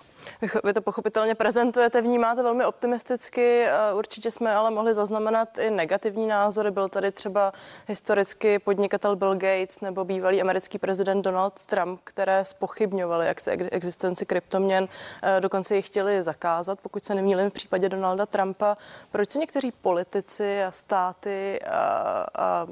Vy 0.64 0.74
to 0.74 0.82
pochopitelně 0.82 1.36
prezentujete, 1.36 2.02
vnímáte 2.02 2.44
velmi 2.44 2.66
optimisticky. 2.66 3.66
Určitě 3.94 4.32
jsme 4.32 4.56
ale 4.56 4.72
mohli 4.72 4.94
zaznamenat 4.94 5.58
i 5.58 5.72
negativní 5.72 6.28
názory. 6.28 6.72
Byl 6.72 6.90
tady 6.90 7.12
třeba 7.12 7.54
historicky 7.88 8.60
podnikatel 8.60 9.16
Bill 9.16 9.34
Gates 9.34 9.80
nebo 9.82 10.06
bývalý 10.06 10.42
americký 10.42 10.78
prezident 10.78 11.22
Donald 11.22 11.64
Trump, 11.66 12.00
které 12.04 12.46
spochybňovali 12.46 13.28
jak 13.28 13.40
se 13.40 13.52
existenci 13.52 14.26
kryptoměn. 14.26 14.88
E, 15.24 15.42
dokonce 15.42 15.76
ji 15.76 15.82
chtěli 15.82 16.24
zakázat, 16.24 16.80
pokud 16.82 17.06
se 17.06 17.16
nemýlím 17.16 17.50
v 17.50 17.54
případě 17.54 17.90
Donalda 17.90 18.26
Trumpa. 18.26 18.78
Proč 19.12 19.32
se 19.32 19.40
někteří 19.40 19.72
politici 19.72 20.64
a 20.64 20.72
státy 20.72 21.60
a, 21.62 22.26
a 22.36 22.68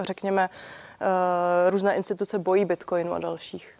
řekněme 0.00 0.39
e, 0.48 1.70
různé 1.70 1.94
instituce 1.94 2.38
bojí 2.38 2.64
Bitcoinu 2.64 3.12
a 3.12 3.18
dalších? 3.18 3.74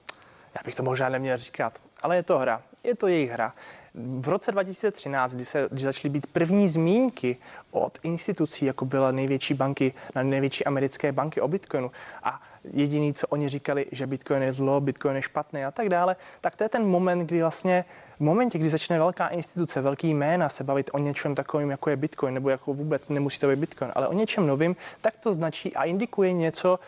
Já 0.55 0.61
bych 0.65 0.75
to 0.75 0.83
možná 0.83 1.09
neměl 1.09 1.39
říkat, 1.39 1.79
ale 2.03 2.17
je 2.17 2.23
to 2.23 2.39
hra 2.39 2.63
je 2.85 2.95
to 2.95 3.07
jejich 3.07 3.31
hra. 3.31 3.55
V 3.95 4.29
roce 4.29 4.53
2013, 4.53 5.35
kdy, 5.35 5.45
se, 5.45 5.69
kdy 5.71 5.83
začaly 5.83 6.11
být 6.11 6.27
první 6.27 6.69
zmínky 6.69 7.37
od 7.71 7.99
institucí, 8.03 8.67
jako 8.67 8.85
byla 8.85 9.11
největší 9.11 9.55
banky, 9.55 9.93
na 10.15 10.23
největší 10.23 10.65
americké 10.65 11.13
banky 11.13 11.41
o 11.41 11.49
Bitcoinu 11.49 11.91
a 12.23 12.43
jediný, 12.73 13.15
co 13.15 13.27
oni 13.27 13.49
říkali, 13.49 13.87
že 13.93 14.07
Bitcoin 14.07 14.43
je 14.43 14.53
zlo, 14.53 14.81
Bitcoin 14.81 15.17
je 15.17 15.23
špatný 15.23 15.65
a 15.65 15.71
tak 15.71 15.89
dále, 15.89 16.17
tak 16.41 16.57
to 16.57 16.65
je 16.65 16.69
ten 16.69 16.87
moment, 16.87 17.27
kdy 17.27 17.41
vlastně 17.41 17.85
v 18.21 18.23
momentě, 18.23 18.59
kdy 18.59 18.71
začne 18.71 18.99
velká 18.99 19.29
instituce, 19.29 19.81
velký 19.81 20.15
jména 20.15 20.49
se 20.49 20.65
bavit 20.65 20.91
o 20.93 20.99
něčem 20.99 21.35
takovým, 21.35 21.71
jako 21.71 21.91
je 21.91 21.97
Bitcoin, 21.97 22.35
nebo 22.35 22.51
jako 22.51 22.75
vůbec 22.75 23.09
nemusí 23.09 23.39
to 23.39 23.49
být 23.49 23.59
Bitcoin, 23.59 23.93
ale 23.95 24.09
o 24.09 24.13
něčem 24.13 24.47
novým, 24.47 24.77
tak 25.01 25.19
to 25.19 25.33
značí 25.33 25.75
a 25.75 25.85
indikuje 25.85 26.33
něco, 26.33 26.79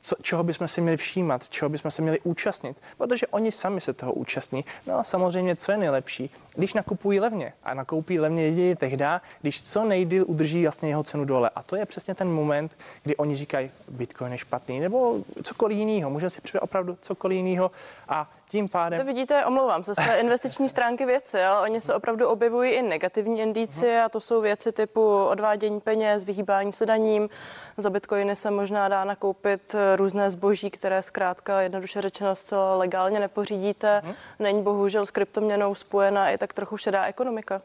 co, 0.00 0.16
čeho 0.22 0.44
bychom 0.44 0.68
si 0.68 0.80
měli 0.80 0.96
všímat, 0.96 1.48
čeho 1.48 1.68
bychom 1.68 1.90
se 1.90 2.02
měli 2.02 2.20
účastnit, 2.20 2.76
protože 2.98 3.26
oni 3.26 3.52
sami 3.52 3.80
se 3.80 3.92
toho 3.92 4.12
účastní. 4.12 4.64
No 4.86 4.98
a 4.98 5.02
samozřejmě, 5.02 5.56
co 5.56 5.72
je 5.72 5.78
nejlepší, 5.78 6.30
když 6.54 6.74
nakupují 6.74 7.20
levně. 7.20 7.52
A 7.62 7.74
nakoupí 7.74 8.20
levně 8.20 8.42
jedině 8.42 8.76
tehdy, 8.76 9.04
když 9.40 9.62
co 9.62 9.84
nejdýl 9.84 10.24
udrží 10.26 10.62
vlastně 10.62 10.88
jeho 10.88 11.02
cenu 11.02 11.24
dole. 11.24 11.50
A 11.56 11.62
to 11.62 11.76
je 11.76 11.86
přesně 11.86 12.14
ten 12.14 12.28
moment, 12.28 12.76
kdy 13.02 13.16
oni 13.16 13.36
říkají, 13.36 13.70
Bitcoin 13.88 14.32
je 14.32 14.38
špatný, 14.38 14.80
nebo 14.80 15.18
cokoliv 15.42 15.78
jiného. 15.78 16.10
Může 16.10 16.30
si 16.30 16.40
přidat 16.40 16.62
opravdu 16.62 16.98
cokoliv 17.00 17.36
jiného 17.36 17.70
a 18.08 18.30
tím 18.48 18.68
pádem... 18.68 19.00
To 19.00 19.06
vidíte, 19.06 19.44
omlouvám 19.44 19.84
se, 19.84 19.94
z 19.94 19.96
té 19.96 20.16
investiční 20.20 20.68
stránky 20.68 21.06
věci, 21.06 21.42
ale 21.42 21.60
oni 21.60 21.80
se 21.80 21.94
opravdu 21.94 22.28
objevují 22.28 22.72
i 22.72 22.82
negativní 22.82 23.40
indicie 23.40 24.02
a 24.02 24.08
to 24.08 24.20
jsou 24.20 24.40
věci 24.40 24.72
typu 24.72 25.24
odvádění 25.24 25.80
peněz, 25.80 26.24
vyhýbání 26.24 26.72
se 26.72 26.86
daním. 26.86 27.28
Za 27.76 27.90
bitcoiny 27.90 28.36
se 28.36 28.50
možná 28.50 28.88
dá 28.88 29.04
nakoupit 29.04 29.74
různé 29.96 30.30
zboží, 30.30 30.70
které 30.70 31.02
zkrátka 31.02 31.60
jednoduše 31.60 32.00
řečeno 32.00 32.36
zcela 32.36 32.76
legálně 32.76 33.20
nepořídíte. 33.20 34.02
Hmm. 34.04 34.14
Není 34.38 34.62
bohužel 34.62 35.06
s 35.06 35.10
kryptoměnou 35.10 35.74
spojena 35.74 36.30
i 36.30 36.38
tak 36.38 36.52
trochu 36.52 36.76
šedá 36.76 37.04
ekonomika 37.04 37.62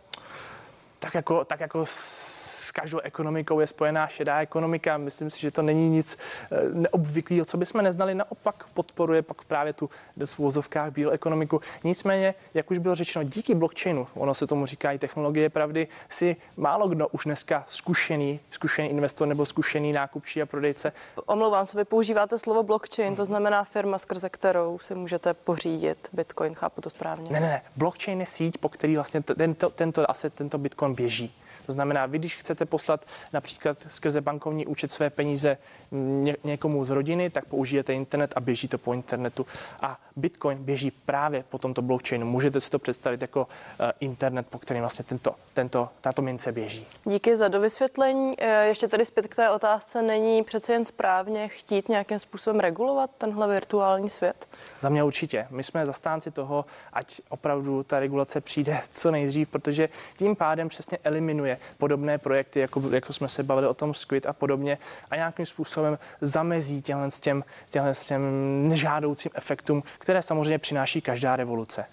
tak 0.99 1.15
jako, 1.15 1.45
tak 1.45 1.59
jako 1.59 1.85
s 1.85 2.58
každou 2.71 2.99
ekonomikou 2.99 3.59
je 3.59 3.67
spojená 3.67 4.07
šedá 4.07 4.39
ekonomika. 4.39 4.97
Myslím 4.97 5.29
si, 5.29 5.41
že 5.41 5.51
to 5.51 5.61
není 5.61 5.89
nic 5.89 6.17
eh, 6.51 6.57
neobvyklého, 6.73 7.45
co 7.45 7.57
bychom 7.57 7.83
neznali. 7.83 8.15
Naopak 8.15 8.65
podporuje 8.73 9.21
pak 9.21 9.43
právě 9.43 9.73
tu 9.73 9.89
v 10.25 10.39
vozovkách 10.39 10.91
bioekonomiku. 10.91 11.61
Nicméně, 11.83 12.33
jak 12.53 12.71
už 12.71 12.77
bylo 12.77 12.95
řečeno, 12.95 13.25
díky 13.25 13.55
blockchainu, 13.55 14.07
ono 14.13 14.33
se 14.33 14.47
tomu 14.47 14.65
říká 14.65 14.91
i 14.91 14.99
technologie 14.99 15.49
pravdy, 15.49 15.87
si 16.09 16.35
málo 16.57 16.87
kdo 16.87 17.07
už 17.07 17.23
dneska 17.23 17.65
zkušený, 17.67 18.39
zkušený 18.49 18.89
investor 18.89 19.27
nebo 19.27 19.45
zkušený 19.45 19.93
nákupčí 19.93 20.41
a 20.41 20.45
prodejce. 20.45 20.93
Omlouvám 21.25 21.65
se, 21.65 21.77
vy 21.77 21.85
používáte 21.85 22.39
slovo 22.39 22.63
blockchain, 22.63 23.15
to 23.15 23.25
znamená 23.25 23.63
firma, 23.63 23.97
skrze 23.97 24.29
kterou 24.29 24.79
si 24.79 24.95
můžete 24.95 25.33
pořídit 25.33 26.09
Bitcoin, 26.13 26.55
chápu 26.55 26.81
to 26.81 26.89
správně? 26.89 27.31
Ne, 27.31 27.39
ne, 27.39 27.47
ne. 27.47 27.61
Blockchain 27.75 28.19
je 28.19 28.25
síť, 28.25 28.57
po 28.57 28.69
který 28.69 28.95
vlastně 28.95 29.21
tento, 29.21 29.69
tento 29.69 30.11
asset, 30.11 30.33
tento 30.33 30.57
Bitcoin 30.57 30.95
běží. 30.95 31.33
To 31.69 31.73
znamená, 31.73 32.05
vy, 32.05 32.19
když 32.19 32.35
chcete 32.35 32.65
poslat 32.65 33.01
například 33.33 33.77
skrze 33.87 34.21
bankovní 34.21 34.65
účet 34.65 34.91
své 34.91 35.09
peníze 35.09 35.57
ně, 35.91 36.35
někomu 36.43 36.85
z 36.85 36.89
rodiny, 36.89 37.29
tak 37.29 37.45
použijete 37.45 37.93
internet 37.93 38.33
a 38.35 38.39
běží 38.39 38.67
to 38.67 38.77
po 38.77 38.93
internetu. 38.93 39.45
A 39.81 39.99
Bitcoin 40.15 40.57
běží 40.57 40.91
právě 40.91 41.43
po 41.49 41.57
tomto 41.57 41.81
blockchainu. 41.81 42.25
Můžete 42.25 42.59
si 42.59 42.69
to 42.69 42.79
představit 42.79 43.21
jako 43.21 43.41
uh, 43.41 43.85
internet, 43.99 44.47
po 44.49 44.59
kterém 44.59 44.81
vlastně 44.81 45.05
tento, 45.05 45.35
tento, 45.53 45.89
tato 46.01 46.21
mince 46.21 46.51
běží. 46.51 46.87
Díky 47.05 47.35
za 47.35 47.47
dovysvětlení. 47.47 48.33
Eh, 48.37 48.65
ještě 48.67 48.87
tady 48.87 49.05
zpět 49.05 49.27
k 49.27 49.35
té 49.35 49.49
otázce. 49.49 50.01
Není 50.01 50.43
přece 50.43 50.73
jen 50.73 50.85
správně 50.85 51.47
chtít 51.47 51.89
nějakým 51.89 52.19
způsobem 52.19 52.59
regulovat 52.59 53.09
tenhle 53.17 53.47
virtuální 53.47 54.09
svět? 54.09 54.47
Za 54.81 54.89
mě 54.89 55.03
určitě. 55.03 55.47
My 55.49 55.63
jsme 55.63 55.85
zastánci 55.85 56.31
toho, 56.31 56.65
ať 56.93 57.21
opravdu 57.29 57.83
ta 57.83 57.99
regulace 57.99 58.41
přijde 58.41 58.81
co 58.91 59.11
nejdřív, 59.11 59.49
protože 59.49 59.89
tím 60.17 60.35
pádem 60.35 60.69
přesně 60.69 60.97
eliminuje 61.03 61.58
podobné 61.77 62.17
projekty, 62.17 62.59
jako, 62.59 62.81
jako 62.91 63.13
jsme 63.13 63.27
se 63.27 63.43
bavili 63.43 63.67
o 63.67 63.73
tom 63.73 63.93
Squid 63.93 64.27
a 64.27 64.33
podobně, 64.33 64.77
a 65.11 65.15
nějakým 65.15 65.45
způsobem 65.45 65.99
zamezí 66.21 66.81
těhle 66.81 67.11
s 67.11 67.19
těm, 67.19 67.43
těhle 67.69 67.95
s 67.95 68.05
těm 68.05 68.21
nežádoucím 68.69 69.31
efektům, 69.35 69.83
které 69.97 70.21
samozřejmě 70.21 70.57
přináší 70.57 71.01
každá 71.01 71.35
revoluce. 71.35 71.85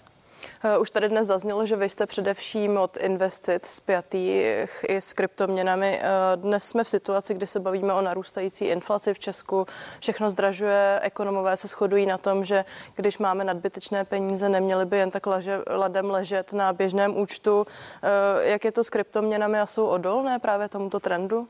Eh, 0.63 0.77
už 0.77 0.89
tady 0.89 1.09
dnes 1.09 1.27
zaznělo, 1.27 1.65
že 1.65 1.75
vy 1.75 1.89
jste 1.89 2.05
především 2.05 2.77
od 2.77 2.97
investic 2.97 3.65
spjatých 3.65 4.85
i 4.87 4.95
s 4.97 5.13
kryptoměnami. 5.13 5.99
Eh, 6.01 6.07
dnes 6.35 6.63
jsme 6.63 6.83
v 6.83 6.89
situaci, 6.89 7.33
kdy 7.33 7.47
se 7.47 7.59
bavíme 7.59 7.93
o 7.93 8.01
narůstající 8.01 8.65
inflaci 8.65 9.13
v 9.13 9.19
Česku. 9.19 9.65
Všechno 9.99 10.29
zdražuje, 10.29 10.99
ekonomové 11.03 11.57
se 11.57 11.67
shodují 11.67 12.05
na 12.05 12.17
tom, 12.17 12.45
že 12.45 12.65
když 12.95 13.17
máme 13.17 13.43
nadbytečné 13.43 14.05
peníze, 14.05 14.49
neměly 14.49 14.85
by 14.85 14.97
jen 14.97 15.11
tak 15.11 15.27
leže, 15.27 15.61
ladem 15.67 16.09
ležet 16.11 16.53
na 16.53 16.73
běžném 16.73 17.17
účtu. 17.17 17.67
Eh, 18.03 18.49
jak 18.49 18.65
je 18.65 18.71
to 18.71 18.83
s 18.83 18.89
kryptoměnami 18.89 19.59
a 19.59 19.65
jsou 19.65 19.85
odolné 19.85 20.39
právě 20.39 20.69
tomuto 20.69 20.99
trendu? 20.99 21.47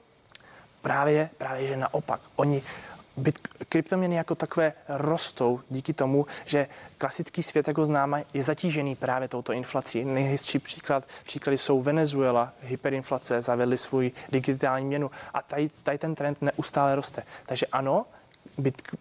Právě, 0.81 1.29
právě, 1.37 1.67
že 1.67 1.77
naopak. 1.77 2.21
Oni 2.35 2.63
Bit, 3.17 3.39
kryptoměny 3.69 4.15
jako 4.15 4.35
takové 4.35 4.73
rostou 4.89 5.61
díky 5.69 5.93
tomu, 5.93 6.25
že 6.45 6.67
klasický 6.97 7.43
svět, 7.43 7.67
jako 7.67 7.85
známe, 7.85 8.23
je 8.33 8.43
zatížený 8.43 8.95
právě 8.95 9.27
touto 9.27 9.53
inflací. 9.53 10.05
Nejhezčí 10.05 10.59
příklad, 10.59 11.07
příklady 11.23 11.57
jsou 11.57 11.81
Venezuela, 11.81 12.53
hyperinflace, 12.61 13.41
zavedli 13.41 13.77
svůj 13.77 14.11
digitální 14.29 14.85
měnu 14.85 15.11
a 15.33 15.41
tady, 15.41 15.69
tady 15.83 15.97
ten 15.97 16.15
trend 16.15 16.41
neustále 16.41 16.95
roste. 16.95 17.23
Takže 17.45 17.65
ano, 17.65 18.05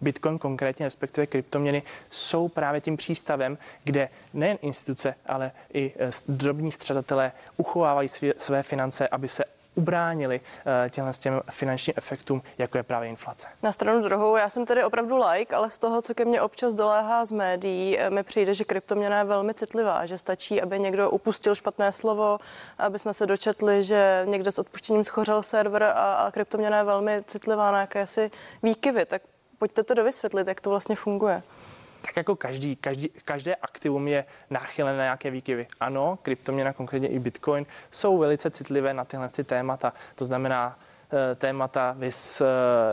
Bitcoin 0.01 0.39
konkrétně, 0.39 0.85
respektive 0.85 1.27
kryptoměny, 1.27 1.83
jsou 2.09 2.47
právě 2.47 2.81
tím 2.81 2.97
přístavem, 2.97 3.57
kde 3.83 4.09
nejen 4.33 4.57
instituce, 4.61 5.15
ale 5.25 5.51
i 5.73 5.93
eh, 5.99 6.11
drobní 6.27 6.71
středatelé 6.71 7.31
uchovávají 7.57 8.09
své 8.37 8.63
finance, 8.63 9.07
aby 9.07 9.27
se 9.27 9.45
ubránili 9.77 10.41
eh, 10.85 10.89
těmhle 10.89 11.13
s 11.13 11.19
těm 11.19 11.41
finančním 11.49 11.93
efektům, 11.97 12.41
jako 12.57 12.77
je 12.77 12.83
právě 12.83 13.09
inflace. 13.09 13.47
Na 13.63 13.71
stranu 13.71 14.03
druhou, 14.03 14.35
já 14.35 14.49
jsem 14.49 14.65
tady 14.65 14.83
opravdu 14.83 15.17
like, 15.31 15.55
ale 15.55 15.69
z 15.69 15.77
toho, 15.77 16.01
co 16.01 16.15
ke 16.15 16.25
mně 16.25 16.41
občas 16.41 16.73
doléhá 16.73 17.25
z 17.25 17.31
médií, 17.31 17.99
eh, 17.99 18.09
mi 18.09 18.23
přijde, 18.23 18.53
že 18.53 18.63
kryptoměna 18.63 19.17
je 19.17 19.23
velmi 19.23 19.53
citlivá, 19.53 20.05
že 20.05 20.17
stačí, 20.17 20.61
aby 20.61 20.79
někdo 20.79 21.09
upustil 21.09 21.55
špatné 21.55 21.91
slovo, 21.91 22.39
aby 22.77 22.99
jsme 22.99 23.13
se 23.13 23.25
dočetli, 23.25 23.83
že 23.83 24.23
někdo 24.25 24.51
s 24.51 24.59
odpuštěním 24.59 25.03
schořel 25.03 25.43
server 25.43 25.83
a, 25.83 25.89
a 25.91 26.31
kryptoměna 26.31 26.77
je 26.77 26.83
velmi 26.83 27.23
citlivá 27.27 27.71
na 27.71 27.79
jakési 27.79 28.31
výkyvy. 28.63 29.05
Tak 29.05 29.21
pojďte 29.57 29.83
to 29.83 29.93
dovysvětlit, 29.93 30.47
jak 30.47 30.61
to 30.61 30.69
vlastně 30.69 30.95
funguje 30.95 31.43
tak 32.01 32.17
jako 32.17 32.35
každý, 32.35 32.75
každý, 32.75 33.09
každé 33.09 33.55
aktivum 33.55 34.07
je 34.07 34.25
náchylné 34.49 34.97
na 34.97 35.03
nějaké 35.03 35.31
výkyvy. 35.31 35.67
Ano, 35.79 36.19
kryptoměna, 36.21 36.73
konkrétně 36.73 37.07
i 37.07 37.19
Bitcoin, 37.19 37.65
jsou 37.91 38.17
velice 38.17 38.49
citlivé 38.49 38.93
na 38.93 39.05
tyhle 39.05 39.29
ty 39.29 39.43
témata. 39.43 39.93
To 40.15 40.25
znamená, 40.25 40.79
eh, 41.13 41.35
témata, 41.35 41.95
vys 41.97 42.41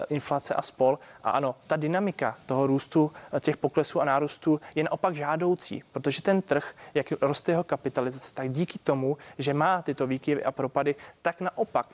inflace 0.08 0.54
a 0.54 0.62
spol. 0.62 0.98
A 1.24 1.30
ano, 1.30 1.54
ta 1.66 1.76
dynamika 1.76 2.36
toho 2.46 2.66
růstu, 2.66 3.12
těch 3.40 3.56
poklesů 3.56 4.00
a 4.00 4.04
nárůstů 4.04 4.60
je 4.74 4.84
naopak 4.84 5.14
žádoucí, 5.14 5.82
protože 5.92 6.22
ten 6.22 6.42
trh, 6.42 6.74
jak 6.94 7.06
roste 7.20 7.52
jeho 7.52 7.64
kapitalizace, 7.64 8.32
tak 8.34 8.50
díky 8.50 8.78
tomu, 8.78 9.16
že 9.38 9.54
má 9.54 9.82
tyto 9.82 10.06
výkyvy 10.06 10.44
a 10.44 10.52
propady, 10.52 10.94
tak 11.22 11.40
naopak 11.40 11.86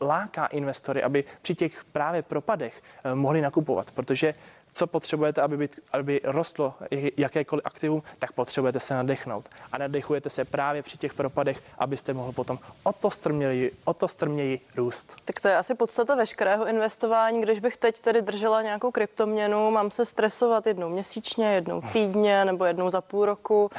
láká 0.00 0.46
investory, 0.46 1.02
aby 1.02 1.24
při 1.42 1.54
těch 1.54 1.84
právě 1.84 2.22
propadech 2.22 2.82
mohli 3.14 3.40
nakupovat, 3.40 3.90
protože 3.90 4.34
co 4.72 4.86
potřebujete, 4.86 5.42
aby, 5.42 5.56
být, 5.56 5.80
aby 5.92 6.20
rostlo 6.24 6.74
jakékoliv 7.16 7.66
aktivum, 7.66 8.02
tak 8.18 8.32
potřebujete 8.32 8.80
se 8.80 8.94
nadechnout. 8.94 9.48
A 9.72 9.78
nadechujete 9.78 10.30
se 10.30 10.44
právě 10.44 10.82
při 10.82 10.98
těch 10.98 11.14
propadech, 11.14 11.62
abyste 11.78 12.14
mohl 12.14 12.32
potom 12.32 12.58
o 12.82 12.92
to 12.92 13.10
strměji, 13.10 13.76
o 13.84 13.94
to 13.94 14.08
strměji 14.08 14.60
růst. 14.76 15.16
Tak 15.24 15.40
to 15.40 15.48
je 15.48 15.56
asi 15.56 15.74
podstata 15.74 16.14
veškerého 16.14 16.66
investování. 16.66 17.40
Když 17.40 17.60
bych 17.60 17.76
teď 17.76 18.00
tedy 18.00 18.22
držela 18.22 18.62
nějakou 18.62 18.90
kryptoměnu, 18.90 19.70
mám 19.70 19.90
se 19.90 20.06
stresovat 20.06 20.66
jednou 20.66 20.88
měsíčně, 20.88 21.54
jednou 21.54 21.82
týdně 21.92 22.44
nebo 22.44 22.64
jednou 22.64 22.90
za 22.90 23.00
půl 23.00 23.26
roku. 23.26 23.70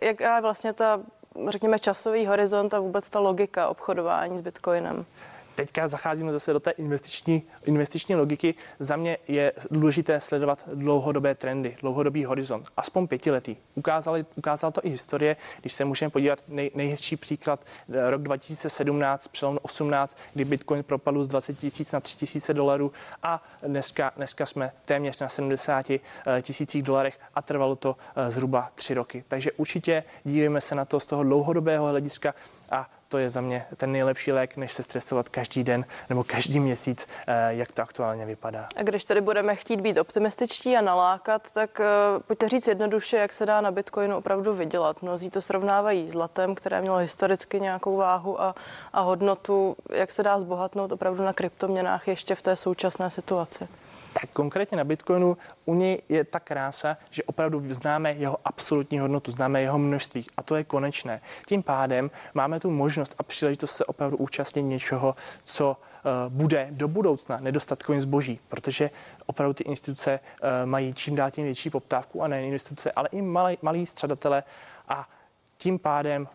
Jaká 0.00 0.36
je 0.36 0.42
vlastně 0.42 0.72
ta, 0.72 1.00
řekněme, 1.48 1.78
časový 1.78 2.26
horizont 2.26 2.74
a 2.74 2.80
vůbec 2.80 3.08
ta 3.08 3.20
logika 3.20 3.68
obchodování 3.68 4.38
s 4.38 4.40
bitcoinem? 4.40 5.06
Teďka 5.54 5.88
zacházíme 5.88 6.32
zase 6.32 6.52
do 6.52 6.60
té 6.60 6.70
investiční, 6.70 7.42
investiční 7.64 8.14
logiky. 8.14 8.54
Za 8.78 8.96
mě 8.96 9.18
je 9.28 9.52
důležité 9.70 10.20
sledovat 10.20 10.64
dlouhodobé 10.74 11.34
trendy, 11.34 11.76
dlouhodobý 11.80 12.24
horizont, 12.24 12.66
aspoň 12.76 13.06
pětiletý. 13.06 13.56
Ukázali, 13.74 14.24
ukázala 14.36 14.70
to 14.70 14.80
i 14.84 14.90
historie, 14.90 15.36
když 15.60 15.72
se 15.72 15.84
můžeme 15.84 16.10
podívat, 16.10 16.38
nej, 16.48 16.70
nejhezčí 16.74 17.16
příklad, 17.16 17.60
eh, 17.92 18.10
rok 18.10 18.22
2017, 18.22 19.28
přelom 19.28 19.58
18, 19.62 20.16
kdy 20.34 20.44
Bitcoin 20.44 20.82
propadl 20.82 21.24
z 21.24 21.28
20 21.28 21.58
tisíc 21.58 21.92
na 21.92 22.00
3 22.00 22.16
tisíce 22.16 22.54
dolarů 22.54 22.92
a 23.22 23.42
dneska, 23.66 24.12
dneska 24.16 24.46
jsme 24.46 24.72
téměř 24.84 25.20
na 25.20 25.28
70 25.28 26.00
eh, 26.26 26.42
tisících 26.42 26.82
dolarech 26.82 27.18
a 27.34 27.42
trvalo 27.42 27.76
to 27.76 27.96
eh, 28.16 28.30
zhruba 28.30 28.70
tři 28.74 28.94
roky. 28.94 29.24
Takže 29.28 29.52
určitě 29.52 30.04
dívejme 30.24 30.60
se 30.60 30.74
na 30.74 30.84
to 30.84 31.00
z 31.00 31.06
toho 31.06 31.22
dlouhodobého 31.22 31.88
hlediska 31.88 32.34
a 32.70 32.90
to 33.08 33.18
je 33.18 33.30
za 33.30 33.40
mě 33.40 33.66
ten 33.76 33.92
nejlepší 33.92 34.32
lék, 34.32 34.56
než 34.56 34.72
se 34.72 34.82
stresovat 34.82 35.28
každý 35.28 35.64
den 35.64 35.84
nebo 36.08 36.24
každý 36.24 36.60
měsíc, 36.60 37.06
eh, 37.26 37.54
jak 37.54 37.72
to 37.72 37.82
aktuálně 37.82 38.26
vypadá. 38.26 38.68
A 38.76 38.82
když 38.82 39.04
tedy 39.04 39.20
budeme 39.20 39.56
chtít 39.56 39.80
být 39.80 39.98
optimističtí 39.98 40.76
a 40.76 40.80
nalákat, 40.80 41.50
tak 41.52 41.80
eh, 41.80 41.86
pojďte 42.26 42.48
říct 42.48 42.68
jednoduše, 42.68 43.16
jak 43.16 43.32
se 43.32 43.46
dá 43.46 43.60
na 43.60 43.70
Bitcoinu 43.70 44.16
opravdu 44.16 44.54
vydělat. 44.54 45.02
Mnozí 45.02 45.30
to 45.30 45.40
srovnávají 45.40 46.08
s 46.08 46.14
latem, 46.14 46.54
které 46.54 46.80
mělo 46.80 46.96
historicky 46.96 47.60
nějakou 47.60 47.96
váhu 47.96 48.40
a, 48.40 48.54
a 48.92 49.00
hodnotu. 49.00 49.76
Jak 49.92 50.12
se 50.12 50.22
dá 50.22 50.38
zbohatnout 50.38 50.92
opravdu 50.92 51.24
na 51.24 51.32
kryptoměnách 51.32 52.08
ještě 52.08 52.34
v 52.34 52.42
té 52.42 52.56
současné 52.56 53.10
situaci? 53.10 53.68
Tak 54.20 54.30
konkrétně 54.32 54.76
na 54.76 54.84
Bitcoinu 54.84 55.36
u 55.64 55.74
něj 55.74 56.02
je 56.08 56.24
ta 56.24 56.40
krása, 56.40 56.96
že 57.10 57.22
opravdu 57.22 57.74
známe 57.74 58.12
jeho 58.12 58.38
absolutní 58.44 58.98
hodnotu, 58.98 59.30
známe 59.30 59.60
jeho 59.60 59.78
množství 59.78 60.26
a 60.36 60.42
to 60.42 60.56
je 60.56 60.64
konečné. 60.64 61.20
Tím 61.46 61.62
pádem 61.62 62.10
máme 62.34 62.60
tu 62.60 62.70
možnost 62.70 63.14
a 63.18 63.22
příležitost 63.22 63.76
se 63.76 63.84
opravdu 63.84 64.16
účastnit 64.16 64.62
něčeho, 64.62 65.14
co 65.44 65.70
uh, 65.70 66.10
bude 66.32 66.68
do 66.70 66.88
budoucna 66.88 67.38
nedostatkovým 67.40 68.00
zboží, 68.00 68.40
protože 68.48 68.90
opravdu 69.26 69.54
ty 69.54 69.64
instituce 69.64 70.20
uh, 70.20 70.48
mají 70.64 70.94
čím 70.94 71.14
dál 71.14 71.30
tím 71.30 71.44
větší 71.44 71.70
poptávku 71.70 72.22
a 72.22 72.28
nejen 72.28 72.52
instituce, 72.52 72.92
ale 72.92 73.08
i 73.12 73.22
malí, 73.22 73.58
malí 73.62 73.86
střadatele 73.86 74.42
a 74.88 75.08
tím 75.56 75.78
pádem 75.78 76.22
uh, 76.22 76.28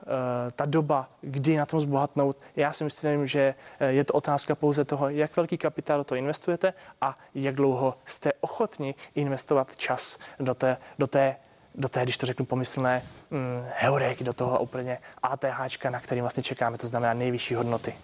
ta 0.55 0.65
doba, 0.65 1.09
kdy 1.21 1.57
na 1.57 1.65
tom 1.65 1.81
zbohatnout, 1.81 2.37
já 2.55 2.73
si 2.73 2.83
myslím, 2.83 3.27
že 3.27 3.55
eh, 3.79 3.91
je 3.91 4.03
to 4.03 4.13
otázka 4.13 4.55
pouze 4.55 4.85
toho, 4.85 5.09
jak 5.09 5.35
velký 5.35 5.57
kapitál 5.57 5.97
do 5.97 6.03
toho 6.03 6.17
investujete 6.17 6.73
a 7.01 7.17
jak 7.35 7.55
dlouho 7.55 7.97
jste 8.05 8.33
ochotni 8.41 8.95
investovat 9.15 9.75
čas 9.75 10.17
do 10.39 10.53
té, 10.53 10.77
do 10.99 11.07
té 11.07 11.35
do 11.75 11.89
té, 11.89 12.03
když 12.03 12.17
to 12.17 12.25
řeknu 12.25 12.45
pomyslné, 12.45 13.03
hm, 13.31 13.65
heurek, 13.75 14.23
do 14.23 14.33
toho 14.33 14.59
úplně 14.59 14.97
ATH, 15.23 15.85
na 15.89 15.99
kterým 15.99 16.23
vlastně 16.23 16.43
čekáme, 16.43 16.77
to 16.77 16.87
znamená 16.87 17.13
nejvyšší 17.13 17.55
hodnoty. 17.55 17.95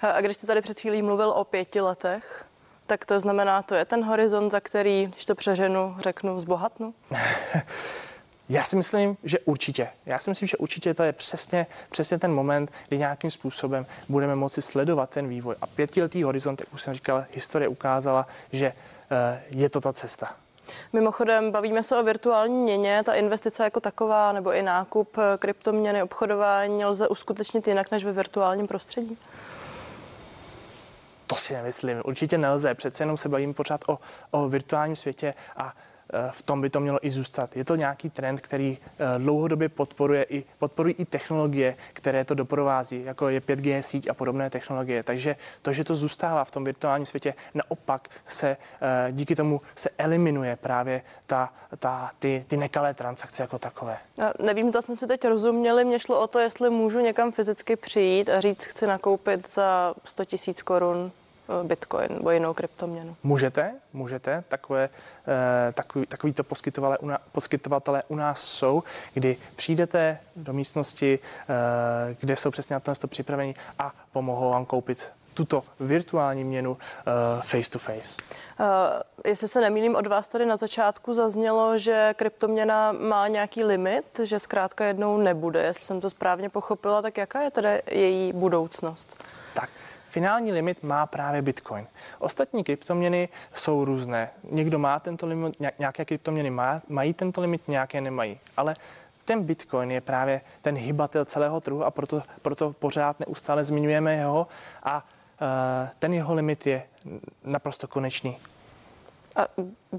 A 0.00 0.20
když 0.20 0.36
jste 0.36 0.46
tady 0.46 0.60
před 0.60 0.80
chvílí 0.80 1.02
mluvil 1.02 1.30
o 1.30 1.44
pěti 1.44 1.80
letech, 1.80 2.44
tak 2.86 3.06
to 3.06 3.20
znamená, 3.20 3.62
to 3.62 3.74
je 3.74 3.84
ten 3.84 4.04
horizont, 4.04 4.50
za 4.50 4.60
který, 4.60 5.06
když 5.06 5.24
to 5.24 5.34
přeženu, 5.34 5.96
řeknu, 5.98 6.40
zbohatnu? 6.40 6.94
Já 8.50 8.64
si 8.64 8.76
myslím, 8.76 9.16
že 9.24 9.38
určitě. 9.38 9.88
Já 10.06 10.18
si 10.18 10.30
myslím, 10.30 10.48
že 10.48 10.56
určitě 10.56 10.94
to 10.94 11.02
je 11.02 11.12
přesně, 11.12 11.66
přesně 11.90 12.18
ten 12.18 12.32
moment, 12.32 12.72
kdy 12.88 12.98
nějakým 12.98 13.30
způsobem 13.30 13.86
budeme 14.08 14.34
moci 14.36 14.62
sledovat 14.62 15.10
ten 15.10 15.28
vývoj. 15.28 15.54
A 15.60 15.66
pětiletý 15.66 16.22
horizont, 16.22 16.60
jak 16.60 16.74
už 16.74 16.82
jsem 16.82 16.94
říkal, 16.94 17.24
historie 17.32 17.68
ukázala, 17.68 18.26
že 18.52 18.66
eh, 19.10 19.42
je 19.50 19.68
to 19.68 19.80
ta 19.80 19.92
cesta. 19.92 20.36
Mimochodem, 20.92 21.50
bavíme 21.52 21.82
se 21.82 21.98
o 21.98 22.02
virtuální 22.02 22.62
měně. 22.62 23.02
Ta 23.04 23.14
investice 23.14 23.64
jako 23.64 23.80
taková 23.80 24.32
nebo 24.32 24.52
i 24.52 24.62
nákup 24.62 25.18
eh, 25.18 25.38
kryptoměny, 25.38 26.02
obchodování 26.02 26.84
lze 26.84 27.08
uskutečnit 27.08 27.68
jinak 27.68 27.90
než 27.90 28.04
ve 28.04 28.12
virtuálním 28.12 28.66
prostředí? 28.66 29.18
To 31.26 31.36
si 31.36 31.52
nemyslím. 31.52 32.02
Určitě 32.04 32.38
nelze. 32.38 32.74
Přece 32.74 33.02
jenom 33.02 33.16
se 33.16 33.28
bavím 33.28 33.54
pořád 33.54 33.80
o, 33.88 33.98
o 34.30 34.48
virtuálním 34.48 34.96
světě 34.96 35.34
a 35.56 35.74
v 36.30 36.42
tom 36.42 36.60
by 36.60 36.70
to 36.70 36.80
mělo 36.80 37.06
i 37.06 37.10
zůstat. 37.10 37.56
Je 37.56 37.64
to 37.64 37.76
nějaký 37.76 38.10
trend, 38.10 38.40
který 38.40 38.78
eh, 38.98 39.18
dlouhodobě 39.18 39.68
podporuje 39.68 40.22
i, 40.22 40.44
podporují 40.58 40.94
i 40.94 41.04
technologie, 41.04 41.76
které 41.92 42.24
to 42.24 42.34
doprovází, 42.34 43.04
jako 43.04 43.28
je 43.28 43.40
5G 43.40 43.80
síť 43.80 44.08
a 44.08 44.14
podobné 44.14 44.50
technologie. 44.50 45.02
Takže 45.02 45.36
to, 45.62 45.72
že 45.72 45.84
to 45.84 45.96
zůstává 45.96 46.44
v 46.44 46.50
tom 46.50 46.64
virtuálním 46.64 47.06
světě, 47.06 47.34
naopak 47.54 48.08
se 48.28 48.56
eh, 48.80 49.12
díky 49.12 49.36
tomu 49.36 49.60
se 49.76 49.90
eliminuje 49.98 50.56
právě 50.56 51.02
ta, 51.26 51.52
ta, 51.78 52.10
ty, 52.18 52.44
ty 52.48 52.56
nekalé 52.56 52.94
transakce 52.94 53.42
jako 53.42 53.58
takové. 53.58 53.98
Já 54.16 54.32
nevím, 54.42 54.68
zda 54.68 54.82
jsme 54.82 54.96
si 54.96 55.06
teď 55.06 55.24
rozuměli. 55.24 55.84
Mně 55.84 55.98
šlo 55.98 56.20
o 56.20 56.26
to, 56.26 56.38
jestli 56.38 56.70
můžu 56.70 57.00
někam 57.00 57.32
fyzicky 57.32 57.76
přijít 57.76 58.28
a 58.28 58.40
říct, 58.40 58.64
chci 58.64 58.86
nakoupit 58.86 59.52
za 59.52 59.94
100 60.04 60.24
tisíc 60.24 60.62
korun 60.62 61.12
Bitcoin 61.62 62.08
nebo 62.10 62.30
jinou 62.30 62.54
kryptoměnu? 62.54 63.16
Můžete, 63.22 63.74
můžete. 63.92 64.44
Takové, 64.48 64.88
eh, 65.28 65.72
takový, 65.72 66.06
takovýto 66.06 66.44
poskytovatele 66.44 66.98
u, 66.98 67.06
nás, 67.06 67.20
poskytovatele 67.32 68.02
u 68.08 68.14
nás 68.14 68.42
jsou, 68.42 68.82
kdy 69.14 69.36
přijdete 69.56 70.18
do 70.36 70.52
místnosti, 70.52 71.18
eh, 71.48 72.16
kde 72.20 72.36
jsou 72.36 72.50
přesně 72.50 72.74
na 72.74 72.94
to 72.94 73.08
připraveni 73.08 73.54
a 73.78 73.92
pomohou 74.12 74.50
vám 74.50 74.64
koupit 74.64 75.10
tuto 75.34 75.62
virtuální 75.80 76.44
měnu 76.44 76.70
uh, 76.70 76.76
face 77.42 77.70
to 77.70 77.78
face. 77.78 78.22
Uh, 78.60 78.66
jestli 79.24 79.48
se 79.48 79.60
nemýlím, 79.60 79.96
od 79.96 80.06
vás 80.06 80.28
tady 80.28 80.46
na 80.46 80.56
začátku 80.56 81.14
zaznělo, 81.14 81.78
že 81.78 82.14
kryptoměna 82.16 82.92
má 82.92 83.28
nějaký 83.28 83.64
limit, 83.64 84.20
že 84.22 84.38
zkrátka 84.38 84.84
jednou 84.84 85.18
nebude. 85.18 85.62
Jestli 85.62 85.84
jsem 85.84 86.00
to 86.00 86.10
správně 86.10 86.48
pochopila, 86.48 87.02
tak 87.02 87.18
jaká 87.18 87.40
je 87.40 87.50
tedy 87.50 87.82
její 87.90 88.32
budoucnost? 88.32 89.24
Finální 90.10 90.52
limit 90.52 90.82
má 90.82 91.06
právě 91.06 91.42
Bitcoin. 91.42 91.86
Ostatní 92.18 92.64
kryptoměny 92.64 93.28
jsou 93.54 93.84
různé. 93.84 94.30
Někdo 94.50 94.78
má 94.78 95.00
tento 95.00 95.26
limit, 95.26 95.54
nějaké 95.78 96.04
kryptoměny 96.04 96.50
má, 96.50 96.82
mají 96.88 97.14
tento 97.14 97.40
limit, 97.40 97.68
nějaké 97.68 98.00
nemají. 98.00 98.40
Ale 98.56 98.76
ten 99.24 99.44
Bitcoin 99.44 99.90
je 99.90 100.00
právě 100.00 100.40
ten 100.62 100.76
hybatel 100.76 101.24
celého 101.24 101.60
trhu 101.60 101.84
a 101.84 101.90
proto, 101.90 102.22
proto 102.42 102.72
pořád 102.72 103.20
neustále 103.20 103.64
zmiňujeme 103.64 104.14
jeho 104.14 104.46
a 104.82 104.96
uh, 105.40 105.88
ten 105.98 106.12
jeho 106.12 106.34
limit 106.34 106.66
je 106.66 106.82
naprosto 107.44 107.88
konečný. 107.88 108.38
A 109.36 109.46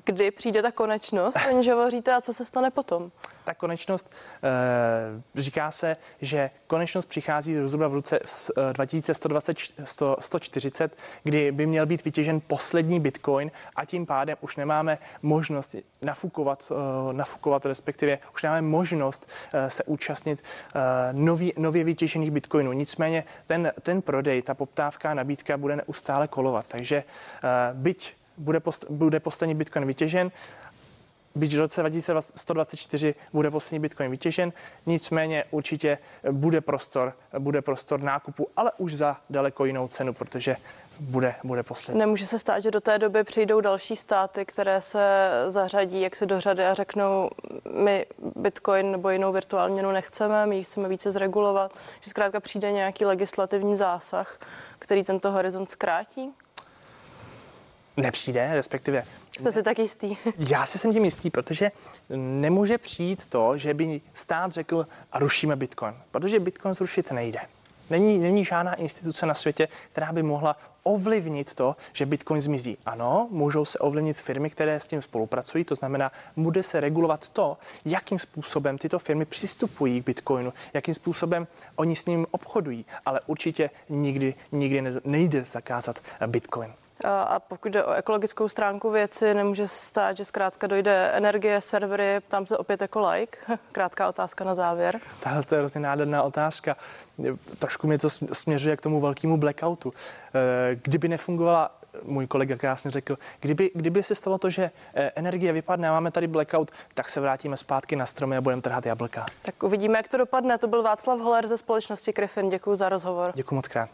kdy 0.05 0.31
přijde 0.31 0.61
ta 0.61 0.71
konečnost, 0.71 1.37
že 1.59 1.73
hovoříte, 1.73 2.15
a 2.15 2.21
co 2.21 2.33
se 2.33 2.45
stane 2.45 2.71
potom? 2.71 3.11
Ta 3.43 3.53
konečnost, 3.53 4.11
e, 5.35 5.41
říká 5.41 5.71
se, 5.71 5.97
že 6.21 6.49
konečnost 6.67 7.05
přichází 7.05 7.55
zhruba 7.65 7.87
v 7.87 7.93
roce 7.93 8.19
2120, 8.73 9.57
140, 10.19 10.97
kdy 11.23 11.51
by 11.51 11.65
měl 11.65 11.85
být 11.85 12.05
vytěžen 12.05 12.41
poslední 12.47 12.99
bitcoin 12.99 13.51
a 13.75 13.85
tím 13.85 14.05
pádem 14.05 14.37
už 14.41 14.55
nemáme 14.55 14.97
možnost 15.21 15.75
nafukovat, 16.01 16.71
e, 16.71 17.13
nafukovat 17.13 17.65
respektive 17.65 18.19
už 18.33 18.43
nemáme 18.43 18.61
možnost 18.61 19.27
se 19.67 19.83
účastnit 19.83 20.43
nový, 21.11 21.53
nově 21.57 21.83
vytěžených 21.83 22.31
bitcoinů. 22.31 22.73
Nicméně 22.73 23.23
ten, 23.47 23.71
ten 23.81 24.01
prodej, 24.01 24.41
ta 24.41 24.53
poptávka, 24.53 25.13
nabídka 25.13 25.57
bude 25.57 25.75
neustále 25.75 26.27
kolovat. 26.27 26.65
Takže 26.67 27.03
byť 27.73 28.20
bude, 28.37 28.59
post, 28.59 28.85
bude 28.89 29.19
poslední 29.19 29.55
Bitcoin 29.55 29.85
vytěžen, 29.85 30.31
byť 31.35 31.55
v 31.55 31.59
roce 31.59 31.81
2124 31.81 33.15
bude 33.33 33.51
poslední 33.51 33.79
Bitcoin 33.79 34.11
vytěžen, 34.11 34.53
nicméně 34.85 35.43
určitě 35.51 35.97
bude 36.31 36.61
prostor, 36.61 37.13
bude 37.39 37.61
prostor 37.61 38.01
nákupu, 38.01 38.47
ale 38.57 38.71
už 38.77 38.95
za 38.95 39.17
daleko 39.29 39.65
jinou 39.65 39.87
cenu, 39.87 40.13
protože 40.13 40.57
bude, 40.99 41.35
bude 41.43 41.63
poslední. 41.63 41.99
Nemůže 41.99 42.25
se 42.25 42.39
stát, 42.39 42.59
že 42.59 42.71
do 42.71 42.81
té 42.81 42.99
doby 42.99 43.23
přijdou 43.23 43.61
další 43.61 43.95
státy, 43.95 44.45
které 44.45 44.81
se 44.81 45.29
zařadí 45.47 46.01
jak 46.01 46.15
se 46.15 46.25
do 46.25 46.39
řady 46.39 46.65
a 46.65 46.73
řeknou, 46.73 47.29
my 47.73 48.05
Bitcoin 48.35 48.91
nebo 48.91 49.09
jinou 49.09 49.31
virtuální 49.31 49.73
měnu 49.73 49.91
nechceme, 49.91 50.45
my 50.45 50.55
ji 50.55 50.63
chceme 50.63 50.89
více 50.89 51.11
zregulovat, 51.11 51.71
že 52.01 52.09
zkrátka 52.09 52.39
přijde 52.39 52.71
nějaký 52.71 53.05
legislativní 53.05 53.75
zásah, 53.75 54.39
který 54.79 55.03
tento 55.03 55.31
horizont 55.31 55.71
zkrátí? 55.71 56.33
Nepřijde, 57.97 58.49
respektive 58.53 59.03
Jste 59.39 59.51
si 59.51 59.63
tak 59.63 59.79
jistý? 59.79 60.17
Já 60.37 60.65
si 60.65 60.77
jsem 60.77 60.93
tím 60.93 61.05
jistý, 61.05 61.29
protože 61.29 61.71
nemůže 62.15 62.77
přijít 62.77 63.27
to, 63.27 63.57
že 63.57 63.73
by 63.73 64.01
stát 64.13 64.51
řekl 64.51 64.87
a 65.11 65.19
rušíme 65.19 65.55
Bitcoin, 65.55 65.93
protože 66.11 66.39
Bitcoin 66.39 66.75
zrušit 66.75 67.11
nejde. 67.11 67.39
Není, 67.89 68.19
není 68.19 68.45
žádná 68.45 68.73
instituce 68.73 69.25
na 69.25 69.33
světě, 69.33 69.67
která 69.91 70.11
by 70.11 70.23
mohla 70.23 70.57
ovlivnit 70.83 71.55
to, 71.55 71.75
že 71.93 72.05
Bitcoin 72.05 72.41
zmizí. 72.41 72.77
Ano, 72.85 73.27
můžou 73.31 73.65
se 73.65 73.79
ovlivnit 73.79 74.17
firmy, 74.17 74.49
které 74.49 74.79
s 74.79 74.87
tím 74.87 75.01
spolupracují, 75.01 75.63
to 75.63 75.75
znamená, 75.75 76.11
bude 76.37 76.63
se 76.63 76.79
regulovat 76.79 77.29
to, 77.29 77.57
jakým 77.85 78.19
způsobem 78.19 78.77
tyto 78.77 78.99
firmy 78.99 79.25
přistupují 79.25 80.01
k 80.01 80.05
Bitcoinu, 80.05 80.53
jakým 80.73 80.93
způsobem 80.93 81.47
oni 81.75 81.95
s 81.95 82.05
ním 82.05 82.27
obchodují, 82.31 82.85
ale 83.05 83.21
určitě 83.25 83.69
nikdy, 83.89 84.33
nikdy 84.51 84.83
nejde 85.03 85.43
zakázat 85.45 85.99
Bitcoin. 86.27 86.73
A 87.05 87.39
pokud 87.39 87.71
jde 87.71 87.83
o 87.83 87.93
ekologickou 87.93 88.49
stránku 88.49 88.89
věci, 88.89 89.33
nemůže 89.33 89.67
stát, 89.67 90.17
že 90.17 90.25
zkrátka 90.25 90.67
dojde 90.67 91.11
energie, 91.13 91.61
servery, 91.61 92.19
ptám 92.19 92.45
se 92.45 92.57
opět 92.57 92.81
jako 92.81 93.09
like. 93.09 93.37
Krátká 93.71 94.09
otázka 94.09 94.43
na 94.43 94.55
závěr. 94.55 94.99
Tahle 95.19 95.43
to 95.43 95.55
je 95.55 95.59
hrozně 95.59 95.81
nádherná 95.81 96.23
otázka. 96.23 96.75
Trošku 97.59 97.87
mě 97.87 97.97
to 97.97 98.09
směřuje 98.09 98.77
k 98.77 98.81
tomu 98.81 99.01
velkému 99.01 99.37
blackoutu. 99.37 99.93
Eh, 100.33 100.75
kdyby 100.75 101.07
nefungovala 101.07 101.81
můj 102.03 102.27
kolega 102.27 102.55
krásně 102.57 102.91
řekl, 102.91 103.15
kdyby, 103.39 103.71
kdyby 103.75 104.03
se 104.03 104.15
stalo 104.15 104.37
to, 104.37 104.49
že 104.49 104.71
eh, 104.93 105.11
energie 105.15 105.53
vypadne 105.53 105.89
a 105.89 105.91
máme 105.91 106.11
tady 106.11 106.27
blackout, 106.27 106.71
tak 106.93 107.09
se 107.09 107.21
vrátíme 107.21 107.57
zpátky 107.57 107.95
na 107.95 108.05
stromy 108.05 108.37
a 108.37 108.41
budeme 108.41 108.61
trhat 108.61 108.85
jablka. 108.85 109.25
Tak 109.41 109.63
uvidíme, 109.63 109.99
jak 109.99 110.07
to 110.07 110.17
dopadne. 110.17 110.57
To 110.57 110.67
byl 110.67 110.83
Václav 110.83 111.19
Holer 111.19 111.47
ze 111.47 111.57
společnosti 111.57 112.13
Griffin. 112.13 112.49
Děkuji 112.49 112.75
za 112.75 112.89
rozhovor. 112.89 113.31
Děkuji 113.35 113.55
moc 113.55 113.67
krát. 113.67 113.89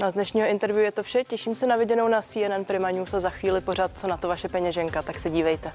Na 0.00 0.10
z 0.10 0.14
dnešního 0.14 0.46
interview 0.48 0.84
je 0.84 0.92
to 0.92 1.02
vše. 1.02 1.24
Těším 1.24 1.54
se 1.54 1.66
na 1.66 1.76
viděnou 1.76 2.08
na 2.08 2.22
CNN 2.22 2.64
Prima 2.66 2.90
News 2.90 3.14
a 3.14 3.20
za 3.20 3.30
chvíli 3.30 3.60
pořád, 3.60 3.90
co 3.96 4.06
na 4.06 4.16
to 4.16 4.28
vaše 4.28 4.48
peněženka, 4.48 5.02
tak 5.02 5.18
se 5.18 5.30
dívejte. 5.30 5.72